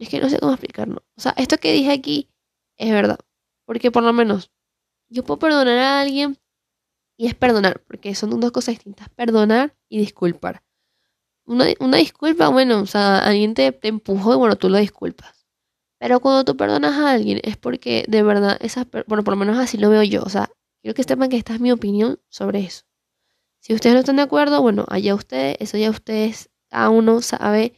es 0.00 0.08
que 0.08 0.20
no 0.20 0.28
sé 0.28 0.40
cómo 0.40 0.52
explicarlo. 0.52 1.04
O 1.16 1.20
sea, 1.20 1.32
esto 1.36 1.58
que 1.58 1.72
dije 1.72 1.92
aquí 1.92 2.28
es 2.76 2.90
verdad. 2.90 3.20
Porque 3.64 3.92
por 3.92 4.02
lo 4.02 4.12
menos 4.12 4.50
yo 5.08 5.22
puedo 5.22 5.38
perdonar 5.38 5.78
a 5.78 6.00
alguien 6.00 6.38
y 7.16 7.28
es 7.28 7.34
perdonar, 7.34 7.82
porque 7.86 8.14
son 8.14 8.38
dos 8.40 8.50
cosas 8.50 8.74
distintas, 8.74 9.08
perdonar 9.10 9.76
y 9.88 9.98
disculpar. 9.98 10.64
Una, 11.44 11.66
disculpa, 11.96 12.48
bueno, 12.48 12.80
o 12.80 12.86
sea, 12.86 13.18
alguien 13.18 13.54
te, 13.54 13.72
te 13.72 13.88
empujó 13.88 14.34
y 14.34 14.36
bueno, 14.36 14.56
tú 14.56 14.68
lo 14.68 14.78
disculpas. 14.78 15.46
Pero 15.98 16.20
cuando 16.20 16.44
tú 16.44 16.56
perdonas 16.56 16.94
a 16.94 17.12
alguien 17.12 17.40
es 17.44 17.56
porque 17.56 18.04
de 18.08 18.22
verdad, 18.22 18.58
esas, 18.60 18.86
bueno, 19.06 19.24
por 19.24 19.34
lo 19.34 19.36
menos 19.36 19.58
así 19.58 19.78
lo 19.78 19.88
veo 19.88 20.02
yo. 20.02 20.22
O 20.22 20.28
sea, 20.28 20.50
quiero 20.82 20.94
que 20.94 21.04
sepan 21.04 21.28
que 21.28 21.36
esta 21.36 21.54
es 21.54 21.60
mi 21.60 21.70
opinión 21.70 22.20
sobre 22.28 22.60
eso. 22.60 22.84
Si 23.60 23.72
ustedes 23.74 23.94
no 23.94 24.00
están 24.00 24.16
de 24.16 24.22
acuerdo, 24.22 24.62
bueno, 24.62 24.84
allá 24.88 25.14
ustedes, 25.14 25.56
eso 25.60 25.78
ya 25.78 25.90
ustedes, 25.90 26.50
cada 26.68 26.90
uno 26.90 27.22
sabe 27.22 27.74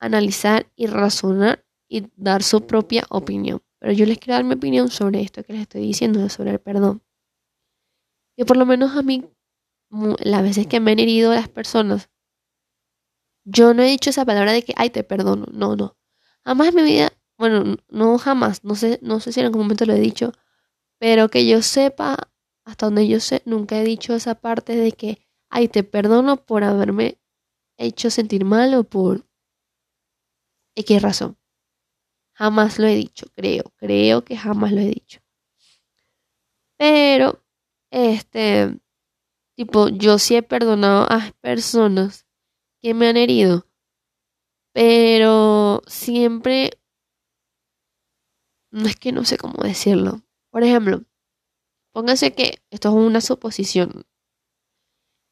analizar 0.00 0.70
y 0.76 0.86
razonar 0.86 1.64
y 1.88 2.08
dar 2.16 2.42
su 2.42 2.66
propia 2.66 3.04
opinión. 3.10 3.62
Pero 3.80 3.92
yo 3.92 4.06
les 4.06 4.18
quiero 4.18 4.34
dar 4.34 4.44
mi 4.44 4.54
opinión 4.54 4.90
sobre 4.90 5.20
esto 5.22 5.42
que 5.44 5.52
les 5.52 5.62
estoy 5.62 5.82
diciendo, 5.82 6.28
sobre 6.28 6.50
el 6.50 6.60
perdón. 6.60 7.02
Que 8.36 8.44
por 8.44 8.56
lo 8.56 8.66
menos 8.66 8.96
a 8.96 9.02
mí, 9.02 9.24
las 10.20 10.42
veces 10.42 10.66
que 10.66 10.80
me 10.80 10.92
han 10.92 10.98
herido 10.98 11.34
las 11.34 11.48
personas, 11.48 12.10
yo 13.44 13.74
no 13.74 13.82
he 13.82 13.86
dicho 13.86 14.10
esa 14.10 14.24
palabra 14.24 14.52
de 14.52 14.62
que, 14.62 14.74
ay, 14.76 14.90
te 14.90 15.04
perdono. 15.04 15.46
No, 15.52 15.76
no. 15.76 15.96
Jamás 16.44 16.68
en 16.68 16.74
mi 16.76 16.82
vida, 16.82 17.12
bueno, 17.38 17.76
no 17.88 18.18
jamás, 18.18 18.64
no 18.64 18.74
sé, 18.74 18.98
no 19.02 19.20
sé 19.20 19.32
si 19.32 19.40
en 19.40 19.46
algún 19.46 19.62
momento 19.62 19.86
lo 19.86 19.94
he 19.94 20.00
dicho, 20.00 20.32
pero 20.98 21.28
que 21.28 21.46
yo 21.46 21.62
sepa, 21.62 22.30
hasta 22.64 22.86
donde 22.86 23.08
yo 23.08 23.20
sé, 23.20 23.42
nunca 23.46 23.80
he 23.80 23.84
dicho 23.84 24.14
esa 24.14 24.36
parte 24.36 24.76
de 24.76 24.92
que, 24.92 25.18
ay, 25.50 25.68
te 25.68 25.84
perdono 25.84 26.44
por 26.44 26.64
haberme 26.64 27.18
hecho 27.78 28.10
sentir 28.10 28.44
mal 28.44 28.74
o 28.74 28.84
por 28.84 29.26
qué 30.84 30.98
razón. 30.98 31.36
Jamás 32.34 32.78
lo 32.78 32.86
he 32.86 32.94
dicho, 32.94 33.26
creo, 33.34 33.64
creo 33.76 34.24
que 34.24 34.36
jamás 34.36 34.72
lo 34.72 34.80
he 34.80 34.86
dicho. 34.86 35.20
Pero, 36.78 37.44
este, 37.90 38.78
tipo, 39.56 39.88
yo 39.88 40.18
sí 40.18 40.36
he 40.36 40.42
perdonado 40.42 41.06
a 41.10 41.32
personas 41.40 42.26
que 42.80 42.94
me 42.94 43.08
han 43.08 43.16
herido, 43.16 43.66
pero 44.72 45.82
siempre, 45.88 46.70
no 48.70 48.86
es 48.86 48.94
que 48.94 49.10
no 49.10 49.24
sé 49.24 49.36
cómo 49.38 49.62
decirlo. 49.64 50.22
Por 50.50 50.62
ejemplo, 50.62 51.02
pónganse 51.92 52.34
que 52.34 52.62
esto 52.70 52.90
es 52.90 52.94
una 52.94 53.20
suposición, 53.20 54.06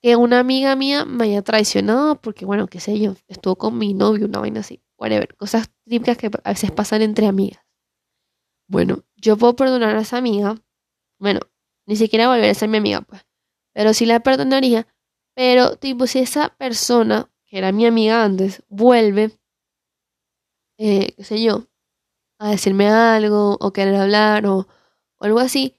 que 0.06 0.14
una 0.14 0.38
amiga 0.38 0.76
mía 0.76 1.04
me 1.04 1.25
haya 1.25 1.42
traicionado 1.42 2.20
porque, 2.20 2.46
bueno, 2.46 2.68
qué 2.68 2.78
sé 2.78 2.96
yo, 3.00 3.16
estuvo 3.26 3.56
con 3.56 3.76
mi 3.76 3.92
novio, 3.92 4.26
una 4.26 4.38
vaina 4.38 4.60
así 4.60 4.80
whatever, 4.96 5.34
cosas 5.34 5.68
típicas 5.84 6.16
que 6.16 6.30
a 6.44 6.50
veces 6.50 6.70
pasan 6.70 7.02
entre 7.02 7.26
amigas. 7.26 7.66
Bueno, 8.68 9.02
yo 9.16 9.36
puedo 9.36 9.56
perdonar 9.56 9.96
a 9.96 10.02
esa 10.02 10.18
amiga, 10.18 10.62
bueno, 11.18 11.40
ni 11.88 11.96
siquiera 11.96 12.28
volver 12.28 12.48
a 12.48 12.54
ser 12.54 12.68
mi 12.68 12.76
amiga, 12.76 13.00
pues, 13.00 13.26
pero 13.75 13.94
sí 13.94 14.06
la 14.06 14.20
perdonaría, 14.20 14.86
pero 15.34 15.76
tipo, 15.76 16.06
si 16.06 16.20
esa 16.20 16.50
persona, 16.50 17.28
que 17.44 17.58
era 17.58 17.72
mi 17.72 17.84
amiga 17.84 18.22
antes, 18.22 18.62
vuelve, 18.68 19.32
eh, 20.78 21.14
qué 21.16 21.25
sé 21.25 21.42
yo, 21.42 21.66
a 22.38 22.50
decirme 22.50 22.86
algo, 22.86 23.56
o 23.60 23.72
querer 23.72 23.96
hablar, 23.96 24.46
o, 24.46 24.68
o 25.18 25.25
algo 25.25 25.40
así, 25.40 25.75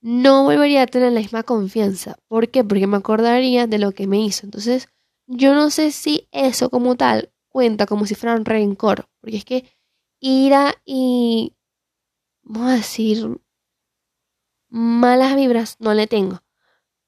no 0.00 0.44
volvería 0.44 0.82
a 0.82 0.86
tener 0.86 1.12
la 1.12 1.20
misma 1.20 1.42
confianza. 1.42 2.16
¿Por 2.28 2.48
qué? 2.48 2.64
Porque 2.64 2.86
me 2.86 2.96
acordaría 2.96 3.66
de 3.66 3.78
lo 3.78 3.92
que 3.92 4.06
me 4.06 4.20
hizo. 4.20 4.46
Entonces, 4.46 4.88
yo 5.26 5.54
no 5.54 5.70
sé 5.70 5.92
si 5.92 6.28
eso 6.32 6.70
como 6.70 6.96
tal 6.96 7.32
cuenta 7.48 7.86
como 7.86 8.06
si 8.06 8.14
fuera 8.14 8.36
un 8.36 8.44
rencor, 8.44 9.08
porque 9.20 9.36
es 9.36 9.44
que 9.44 9.64
ira 10.20 10.74
y, 10.84 11.56
vamos 12.42 12.70
a 12.70 12.76
decir, 12.76 13.40
malas 14.68 15.36
vibras 15.36 15.76
no 15.80 15.94
le 15.94 16.06
tengo. 16.06 16.42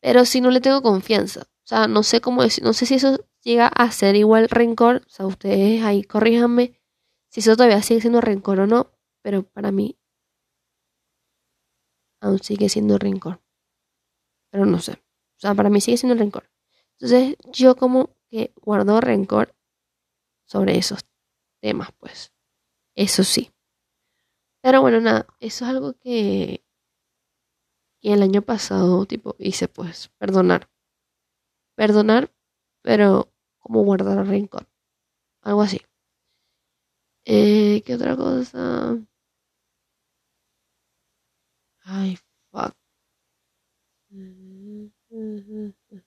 Pero 0.01 0.25
sí 0.25 0.41
no 0.41 0.51
le 0.51 0.61
tengo 0.61 0.83
confianza. 0.83 1.43
O 1.43 1.67
sea, 1.67 1.87
no 1.87 2.03
sé 2.03 2.21
cómo 2.21 2.43
decir, 2.43 2.65
no 2.65 2.73
sé 2.73 2.87
si 2.87 2.95
eso 2.95 3.25
llega 3.43 3.69
a 3.69 3.91
ser 3.93 4.17
igual 4.17 4.49
rencor. 4.49 5.03
O 5.07 5.09
sea, 5.09 5.27
ustedes 5.27 5.83
ahí 5.83 6.03
corríjanme 6.03 6.81
si 7.29 7.41
eso 7.41 7.57
todavía 7.57 7.83
sigue 7.83 8.01
siendo 8.01 8.21
rencor 8.21 8.61
o 8.61 8.67
no. 8.67 8.93
Pero 9.23 9.45
para 9.45 9.71
mí 9.71 9.97
aún 12.23 12.39
sigue 12.39 12.69
siendo 12.69 12.97
rencor. 12.99 13.43
Pero 14.51 14.65
no 14.65 14.79
sé. 14.79 14.93
O 14.93 15.41
sea, 15.41 15.55
para 15.55 15.71
mí 15.71 15.81
sigue 15.81 15.97
siendo 15.97 16.17
rencor. 16.19 16.49
Entonces, 16.93 17.37
yo 17.53 17.77
como 17.77 18.11
que 18.31 18.53
guardo 18.63 19.01
rencor 19.01 19.55
sobre 20.47 20.79
esos 20.79 21.01
temas, 21.61 21.91
pues. 21.99 22.33
Eso 22.95 23.25
sí. 23.25 23.51
Pero 24.63 24.81
bueno, 24.81 25.01
nada, 25.01 25.27
eso 25.41 25.65
es 25.65 25.71
algo 25.71 25.95
que, 25.95 26.65
que 28.01 28.13
el 28.13 28.23
año 28.23 28.43
pasado, 28.43 29.05
tipo, 29.07 29.35
hice, 29.39 29.67
pues, 29.67 30.11
perdonar. 30.19 30.71
Perdonar, 31.75 32.31
pero 32.83 33.33
como 33.59 33.83
guardar 33.83 34.25
rencor. 34.27 34.69
Algo 35.43 35.63
así. 35.63 35.81
Eh, 37.25 37.83
¿Qué 37.85 37.95
otra 37.95 38.17
cosa? 38.17 38.97
Ay, 41.85 42.19
fuck. 42.51 42.75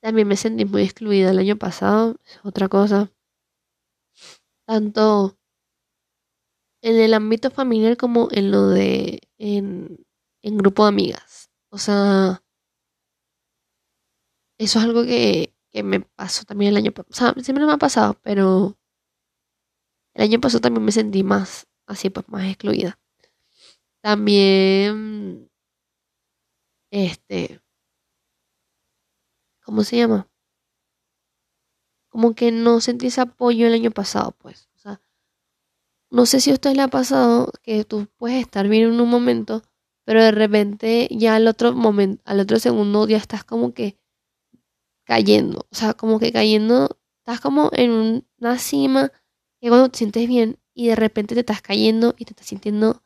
También 0.00 0.28
me 0.28 0.36
sentí 0.36 0.64
muy 0.64 0.82
excluida 0.82 1.30
el 1.30 1.38
año 1.40 1.56
pasado, 1.56 2.16
es 2.24 2.38
otra 2.44 2.68
cosa. 2.68 3.10
Tanto 4.66 5.04
en 6.82 6.96
el 7.00 7.14
ámbito 7.14 7.50
familiar 7.50 7.96
como 7.96 8.28
en 8.32 8.50
lo 8.50 8.68
de 8.68 9.20
en, 9.38 10.04
en 10.42 10.58
grupo 10.58 10.84
de 10.84 10.88
amigas. 10.90 11.50
O 11.70 11.78
sea, 11.78 12.42
eso 14.58 14.78
es 14.78 14.84
algo 14.84 15.04
que, 15.04 15.54
que 15.72 15.82
me 15.82 16.00
pasó 16.00 16.44
también 16.44 16.70
el 16.70 16.76
año 16.76 16.92
pasado. 16.92 17.08
O 17.10 17.14
sea, 17.14 17.44
siempre 17.44 17.64
me 17.66 17.72
ha 17.72 17.78
pasado, 17.78 18.18
pero 18.22 18.76
el 20.14 20.22
año 20.22 20.40
pasado 20.40 20.60
también 20.60 20.84
me 20.84 20.92
sentí 20.92 21.22
más, 21.22 21.66
así 21.86 22.10
pues, 22.10 22.28
más 22.28 22.44
excluida. 22.44 22.98
También, 24.02 25.50
este, 26.90 27.60
¿cómo 29.64 29.84
se 29.84 29.96
llama? 29.96 30.28
Como 32.10 32.34
que 32.34 32.52
no 32.52 32.80
sentí 32.80 33.06
ese 33.06 33.22
apoyo 33.22 33.66
el 33.66 33.72
año 33.72 33.90
pasado, 33.90 34.32
pues. 34.32 34.68
O 34.74 34.78
sea, 34.78 35.00
no 36.10 36.26
sé 36.26 36.40
si 36.40 36.50
a 36.50 36.54
usted 36.54 36.74
le 36.74 36.82
ha 36.82 36.88
pasado 36.88 37.52
que 37.62 37.84
tú 37.84 38.08
puedes 38.18 38.40
estar 38.40 38.68
bien 38.68 38.84
en 38.92 39.00
un 39.00 39.08
momento, 39.08 39.62
pero 40.04 40.22
de 40.22 40.32
repente 40.32 41.08
ya 41.10 41.36
al 41.36 41.46
otro 41.48 41.72
momento, 41.72 42.22
al 42.26 42.40
otro 42.40 42.58
segundo 42.58 43.08
ya 43.08 43.16
estás 43.16 43.44
como 43.44 43.72
que 43.72 44.01
cayendo. 45.04 45.66
O 45.70 45.74
sea, 45.74 45.94
como 45.94 46.18
que 46.20 46.32
cayendo, 46.32 46.98
estás 47.18 47.40
como 47.40 47.70
en 47.72 48.26
una 48.38 48.58
cima 48.58 49.12
que 49.60 49.68
cuando 49.68 49.88
te 49.90 49.98
sientes 49.98 50.28
bien 50.28 50.58
y 50.74 50.88
de 50.88 50.96
repente 50.96 51.34
te 51.34 51.40
estás 51.40 51.62
cayendo 51.62 52.14
y 52.18 52.24
te 52.24 52.32
estás 52.32 52.46
sintiendo 52.48 53.02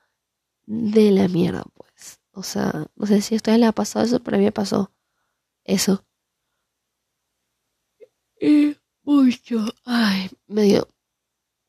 de 0.67 1.11
la 1.13 1.29
mierda, 1.29 1.65
pues. 1.75 2.21
O 2.33 2.43
sea, 2.45 2.87
no 2.97 3.07
sé 3.07 3.23
si 3.23 3.35
a 3.35 3.39
ustedes 3.39 3.59
les 3.61 3.69
ha 3.69 3.73
pasado 3.73 4.05
eso, 4.07 4.21
pero 4.23 4.37
a 4.37 4.41
mí 4.41 4.47
me 4.47 4.53
pasó 4.53 4.93
eso. 5.65 6.05
Y 8.41 8.77
mucho, 9.05 9.65
ay, 9.85 10.29
medio 10.47 10.89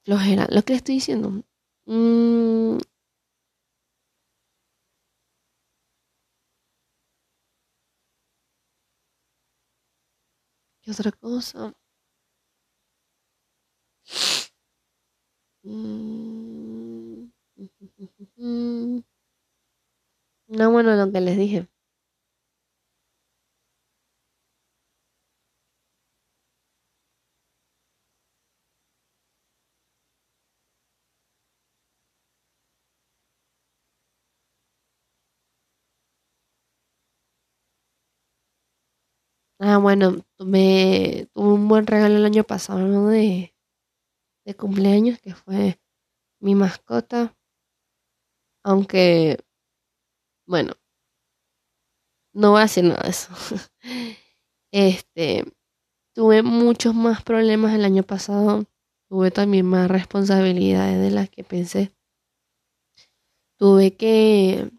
flojera. 0.06 0.48
Lo 0.52 0.64
que 0.64 0.74
le 0.74 0.78
estoy 0.78 0.96
diciendo. 0.96 1.44
Mm, 1.86 2.78
¿Qué 10.88 10.92
otra 10.94 11.12
cosa? 11.12 11.76
Mm, 15.64 17.30
No, 20.50 20.72
bueno, 20.72 20.94
lo 20.96 21.10
que 21.12 21.22
les 21.22 21.38
dije. 21.38 21.68
Ah, 39.70 39.80
bueno, 39.80 40.24
me 40.40 41.28
tuve 41.36 41.52
un 41.54 41.68
buen 41.68 41.86
regalo 41.86 42.16
el 42.16 42.24
año 42.26 42.46
pasado, 42.46 43.10
de 43.10 43.54
cumpleaños, 44.56 45.20
que 45.20 45.36
fue 45.36 45.80
mi 46.42 46.56
mascota. 46.56 47.36
Aunque, 48.64 49.38
bueno, 50.48 50.74
no 52.34 52.52
voy 52.52 52.60
a 52.60 52.64
decir 52.64 52.84
nada 52.86 53.04
de 53.04 53.10
eso. 53.10 53.34
Este, 54.74 55.46
tuve 56.16 56.44
muchos 56.44 56.96
más 56.96 57.24
problemas 57.24 57.74
el 57.76 57.86
año 57.86 58.04
pasado. 58.04 58.66
Tuve 59.10 59.32
también 59.32 59.66
más 59.66 59.90
responsabilidades 59.90 61.00
de 61.02 61.12
las 61.12 61.30
que 61.30 61.44
pensé. 61.44 61.94
Tuve 63.60 63.96
que, 63.96 64.70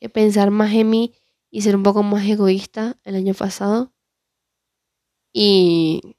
que 0.00 0.08
pensar 0.08 0.50
más 0.50 0.72
en 0.72 0.90
mí 0.90 1.14
y 1.50 1.62
ser 1.62 1.76
un 1.76 1.82
poco 1.82 2.02
más 2.02 2.26
egoísta 2.26 2.98
el 3.04 3.16
año 3.16 3.34
pasado. 3.34 3.92
Y, 5.32 6.16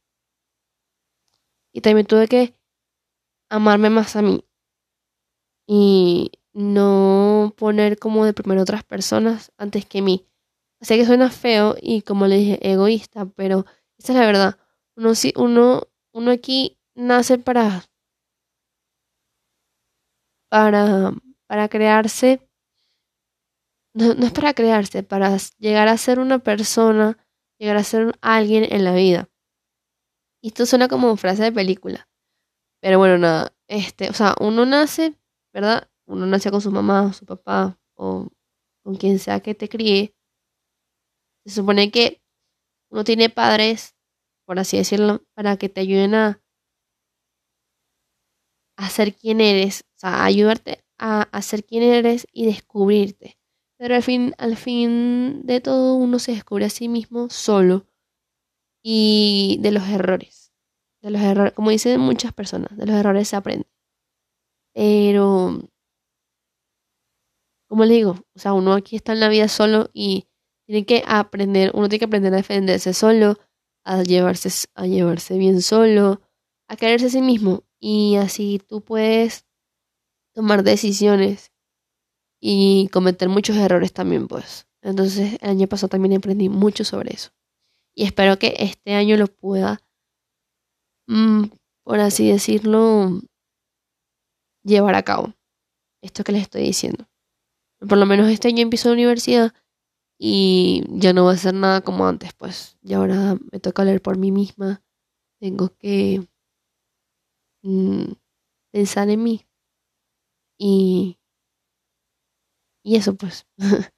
y 1.74 1.82
también 1.82 2.06
tuve 2.08 2.28
que 2.28 2.56
amarme 3.50 3.90
más 3.90 4.16
a 4.16 4.22
mí. 4.22 4.46
Y 5.68 6.32
no 6.54 7.54
poner 7.58 8.00
como 8.00 8.26
de 8.26 8.34
primero 8.34 8.62
otras 8.62 8.84
personas 8.84 9.52
antes 9.58 9.86
que 9.86 10.02
mí. 10.02 10.26
Sé 10.82 10.98
que 10.98 11.06
suena 11.06 11.30
feo 11.30 11.76
y 11.82 12.02
como 12.02 12.28
le 12.28 12.38
dije, 12.38 12.72
egoísta, 12.72 13.26
pero 13.26 13.66
esa 13.98 14.14
es 14.14 14.20
la 14.20 14.26
verdad. 14.26 14.60
Uno, 14.96 15.16
sí, 15.16 15.34
uno, 15.38 15.84
uno 16.14 16.32
aquí 16.32 16.78
nace 16.96 17.38
para, 17.38 17.84
para, 20.50 21.12
para 21.48 21.70
crearse 21.70 22.49
no, 23.94 24.14
no 24.14 24.26
es 24.26 24.32
para 24.32 24.54
crearse, 24.54 25.04
para 25.04 25.36
llegar 25.58 25.88
a 25.88 25.98
ser 25.98 26.20
una 26.20 26.40
persona, 26.40 27.18
llegar 27.60 27.78
a 27.78 27.84
ser 27.84 28.18
alguien 28.22 28.66
en 28.72 28.84
la 28.84 28.94
vida. 28.94 29.30
Y 30.42 30.50
esto 30.50 30.66
suena 30.66 30.88
como 30.88 31.16
frase 31.18 31.44
de 31.44 31.52
película. 31.52 32.08
Pero 32.82 32.98
bueno, 33.00 33.18
nada, 33.18 33.54
este, 33.68 34.10
o 34.10 34.14
sea, 34.14 34.36
uno 34.40 34.66
nace, 34.66 35.16
¿verdad? 35.54 35.90
Uno 36.08 36.26
nace 36.26 36.52
con 36.52 36.62
su 36.62 36.72
mamá, 36.72 37.14
su 37.14 37.26
papá, 37.26 37.80
o 37.96 38.30
con 38.84 38.96
quien 38.96 39.20
sea 39.20 39.42
que 39.42 39.56
te 39.56 39.70
críe. 39.70 40.16
Se 41.46 41.56
supone 41.56 41.92
que 41.92 42.22
uno 42.92 43.04
tiene 43.04 43.30
padres, 43.30 43.96
por 44.46 44.60
así 44.60 44.78
decirlo, 44.78 45.26
para 45.36 45.58
que 45.58 45.70
te 45.70 45.82
ayuden 45.82 46.16
a, 46.16 46.42
a 48.78 48.90
ser 48.90 49.16
quien 49.16 49.42
eres, 49.42 49.84
o 49.96 50.00
sea, 50.00 50.24
ayudarte 50.24 50.84
a, 50.98 51.24
a 51.24 51.42
ser 51.42 51.66
quien 51.66 51.84
eres 51.84 52.28
y 52.32 52.46
descubrirte. 52.46 53.39
Pero 53.80 53.96
al 53.96 54.04
fin, 54.04 54.36
al 54.38 54.58
fin 54.58 55.42
de 55.46 55.62
todo 55.62 55.96
uno 55.96 56.20
se 56.20 56.34
descubre 56.34 56.66
a 56.66 56.70
sí 56.70 56.90
mismo 56.90 57.30
solo 57.30 57.86
y 58.84 59.58
de 59.62 59.72
los 59.72 59.88
errores. 59.88 60.52
De 61.02 61.12
los 61.12 61.22
errores, 61.22 61.54
como 61.54 61.70
dicen 61.70 62.02
muchas 62.02 62.34
personas, 62.34 62.76
de 62.78 62.86
los 62.86 62.96
errores 62.96 63.30
se 63.30 63.38
aprende. 63.38 63.68
Pero, 64.74 65.62
como 67.70 67.86
le 67.86 67.94
digo, 67.94 68.18
o 68.36 68.40
sea, 68.40 68.52
uno 68.52 68.74
aquí 68.74 68.98
está 68.98 69.14
en 69.14 69.22
la 69.22 69.30
vida 69.30 69.48
solo 69.48 69.90
y 69.94 70.28
tiene 70.66 70.86
que 70.86 71.04
aprender, 71.08 71.72
uno 71.74 71.88
tiene 71.88 72.00
que 72.00 72.06
aprender 72.06 72.34
a 72.34 72.38
defenderse 72.38 72.94
solo, 72.94 73.38
a 73.86 74.04
llevarse, 74.04 74.50
a 74.76 74.88
llevarse 74.88 75.38
bien 75.38 75.62
solo, 75.62 76.22
a 76.68 76.76
quererse 76.76 77.08
a 77.08 77.10
sí 77.12 77.22
mismo. 77.22 77.64
Y 77.80 78.18
así 78.18 78.60
tú 78.68 78.82
puedes 78.82 79.46
tomar 80.34 80.64
decisiones 80.64 81.54
y 82.40 82.90
cometer 82.92 83.30
muchos 83.30 83.58
errores 83.58 83.94
también, 83.94 84.28
pues. 84.28 84.68
Entonces, 84.82 85.38
el 85.42 85.50
año 85.50 85.68
pasado 85.68 85.90
también 85.90 86.18
aprendí 86.18 86.50
mucho 86.50 86.84
sobre 86.84 87.14
eso. 87.14 87.32
Y 87.96 88.06
espero 88.06 88.40
que 88.40 88.56
este 88.60 88.94
año 88.94 89.18
lo 89.18 89.28
pueda, 89.28 89.82
mm, 91.08 91.46
por 91.84 92.00
así 92.00 92.30
decirlo, 92.32 93.22
llevar 94.64 94.96
a 94.96 95.04
cabo. 95.04 95.34
Esto 96.02 96.24
que 96.24 96.32
les 96.32 96.44
estoy 96.44 96.64
diciendo. 96.64 97.08
Por 97.80 97.98
lo 97.98 98.06
menos 98.06 98.30
este 98.30 98.48
año 98.48 98.62
empiezo 98.62 98.90
la 98.90 98.96
universidad 98.96 99.54
y 100.18 100.84
ya 100.90 101.14
no 101.14 101.26
va 101.26 101.34
a 101.34 101.38
ser 101.38 101.54
nada 101.54 101.82
como 101.82 102.08
antes, 102.08 102.34
pues. 102.34 102.78
Y 102.82 102.94
ahora 102.94 103.38
me 103.52 103.60
toca 103.60 103.86
leer 103.86 104.02
por 104.02 104.18
mí 104.18 104.32
misma. 104.32 104.82
Tengo 105.40 105.70
que 105.78 106.28
mm, 107.64 108.14
pensar 108.72 109.10
en 109.10 109.24
mí. 109.24 109.46
Y, 110.58 111.19
y 112.84 112.96
eso, 112.96 113.16
pues. 113.16 113.48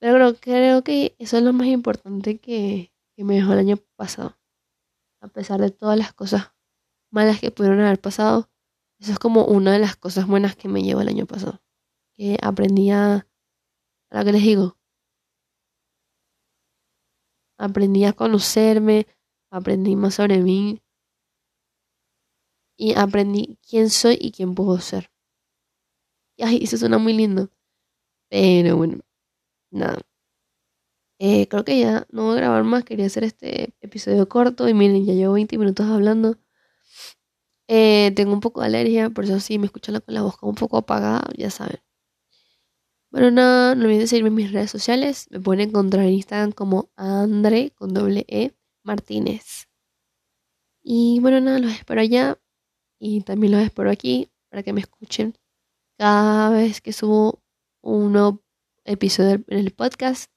Pero 0.00 0.18
creo, 0.18 0.34
creo 0.40 0.84
que 0.84 1.16
eso 1.18 1.38
es 1.38 1.42
lo 1.42 1.52
más 1.52 1.68
importante 1.68 2.38
que, 2.38 2.92
que 3.16 3.24
me 3.24 3.34
dejó 3.34 3.52
el 3.52 3.60
año 3.60 3.76
pasado. 3.96 4.38
A 5.20 5.28
pesar 5.28 5.60
de 5.60 5.70
todas 5.70 5.98
las 5.98 6.12
cosas 6.12 6.52
malas 7.10 7.40
que 7.40 7.50
pudieron 7.50 7.80
haber 7.80 8.00
pasado, 8.00 8.50
eso 8.98 9.12
es 9.12 9.18
como 9.18 9.44
una 9.44 9.72
de 9.72 9.78
las 9.78 9.96
cosas 9.96 10.26
buenas 10.26 10.56
que 10.56 10.68
me 10.68 10.82
llevó 10.82 11.00
el 11.00 11.08
año 11.08 11.26
pasado. 11.26 11.62
Que 12.14 12.38
aprendí 12.42 12.90
a, 12.90 13.26
lo 14.10 14.24
que 14.24 14.32
les 14.32 14.42
digo, 14.42 14.78
aprendí 17.58 18.04
a 18.04 18.12
conocerme, 18.12 19.06
aprendí 19.50 19.96
más 19.96 20.14
sobre 20.14 20.38
mí 20.38 20.82
y 22.78 22.94
aprendí 22.94 23.58
quién 23.68 23.90
soy 23.90 24.18
y 24.20 24.32
quién 24.32 24.54
puedo 24.54 24.78
ser. 24.80 25.10
Y 26.36 26.64
eso 26.64 26.76
suena 26.76 26.98
muy 26.98 27.14
lindo. 27.14 27.50
Pero 28.30 28.76
bueno, 28.76 29.00
nada. 29.70 30.00
Eh, 31.18 31.48
creo 31.48 31.64
que 31.64 31.78
ya 31.80 32.06
no 32.10 32.24
voy 32.24 32.34
a 32.34 32.36
grabar 32.36 32.64
más. 32.64 32.84
Quería 32.84 33.06
hacer 33.06 33.24
este 33.24 33.74
episodio 33.80 34.28
corto. 34.28 34.68
Y 34.68 34.74
miren, 34.74 35.04
ya 35.04 35.14
llevo 35.14 35.34
20 35.34 35.58
minutos 35.58 35.86
hablando. 35.86 36.36
Eh, 37.68 38.12
tengo 38.14 38.32
un 38.32 38.40
poco 38.40 38.60
de 38.60 38.66
alergia, 38.68 39.10
por 39.10 39.24
eso 39.24 39.40
sí 39.40 39.58
me 39.58 39.66
escuchan 39.66 40.00
con 40.00 40.14
la 40.14 40.22
voz 40.22 40.36
un 40.42 40.54
poco 40.54 40.76
apagada, 40.78 41.24
ya 41.36 41.50
saben. 41.50 41.80
Bueno, 43.10 43.30
nada, 43.30 43.74
no 43.74 43.84
olviden 43.84 44.06
seguirme 44.08 44.28
en 44.28 44.34
mis 44.34 44.52
redes 44.52 44.70
sociales. 44.70 45.26
Me 45.30 45.40
pueden 45.40 45.68
encontrar 45.68 46.04
en 46.04 46.12
Instagram 46.14 46.52
como 46.52 46.90
Andre 46.96 47.72
con 47.74 47.94
doble 47.94 48.24
E 48.28 48.52
Martínez. 48.84 49.68
Y 50.82 51.18
bueno, 51.20 51.40
nada, 51.40 51.58
los 51.58 51.72
espero 51.72 52.00
allá. 52.00 52.38
Y 52.98 53.22
también 53.22 53.52
los 53.52 53.62
espero 53.62 53.90
aquí 53.90 54.30
para 54.50 54.62
que 54.62 54.72
me 54.72 54.80
escuchen 54.80 55.34
cada 55.98 56.50
vez 56.50 56.80
que 56.80 56.92
subo 56.92 57.42
un 57.86 58.12
nuevo 58.12 58.42
episodio 58.84 59.44
en 59.46 59.58
el 59.58 59.70
podcast. 59.72 60.30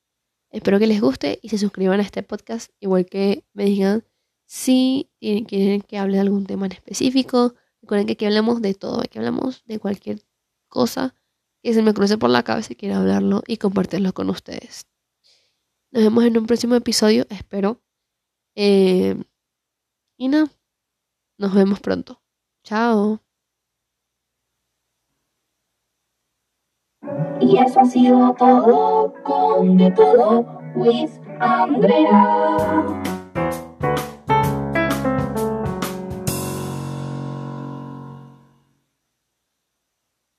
Espero 0.51 0.79
que 0.79 0.87
les 0.87 1.01
guste 1.01 1.39
y 1.41 1.49
se 1.49 1.57
suscriban 1.57 1.99
a 1.99 2.03
este 2.03 2.23
podcast, 2.23 2.71
igual 2.79 3.05
que 3.05 3.43
me 3.53 3.65
digan 3.65 4.05
si 4.45 5.09
quieren 5.19 5.81
que 5.81 5.97
hable 5.97 6.15
de 6.15 6.21
algún 6.21 6.45
tema 6.45 6.67
en 6.67 6.73
específico. 6.73 7.55
Recuerden 7.81 8.07
que 8.07 8.13
aquí 8.13 8.25
hablamos 8.25 8.61
de 8.61 8.73
todo, 8.75 9.01
aquí 9.01 9.17
hablamos 9.17 9.63
de 9.65 9.79
cualquier 9.79 10.21
cosa 10.67 11.15
que 11.63 11.73
se 11.73 11.81
me 11.81 11.93
cruce 11.93 12.17
por 12.17 12.29
la 12.29 12.43
cabeza 12.43 12.73
y 12.73 12.75
quiero 12.75 12.95
hablarlo 12.95 13.43
y 13.47 13.57
compartirlo 13.57 14.13
con 14.13 14.29
ustedes. 14.29 14.87
Nos 15.91 16.03
vemos 16.03 16.23
en 16.23 16.37
un 16.37 16.45
próximo 16.45 16.75
episodio, 16.75 17.25
espero. 17.29 17.81
Eh, 18.55 19.15
y 20.17 20.27
no, 20.27 20.49
nos 21.37 21.53
vemos 21.53 21.79
pronto. 21.79 22.21
Chao. 22.63 23.28
Y 27.39 27.57
eso 27.57 27.79
ha 27.79 27.85
sido 27.85 28.33
todo 28.33 29.13
con 29.23 29.77
de 29.77 29.91
todo 29.91 30.45
with 30.75 31.11
Andrea. 31.39 33.08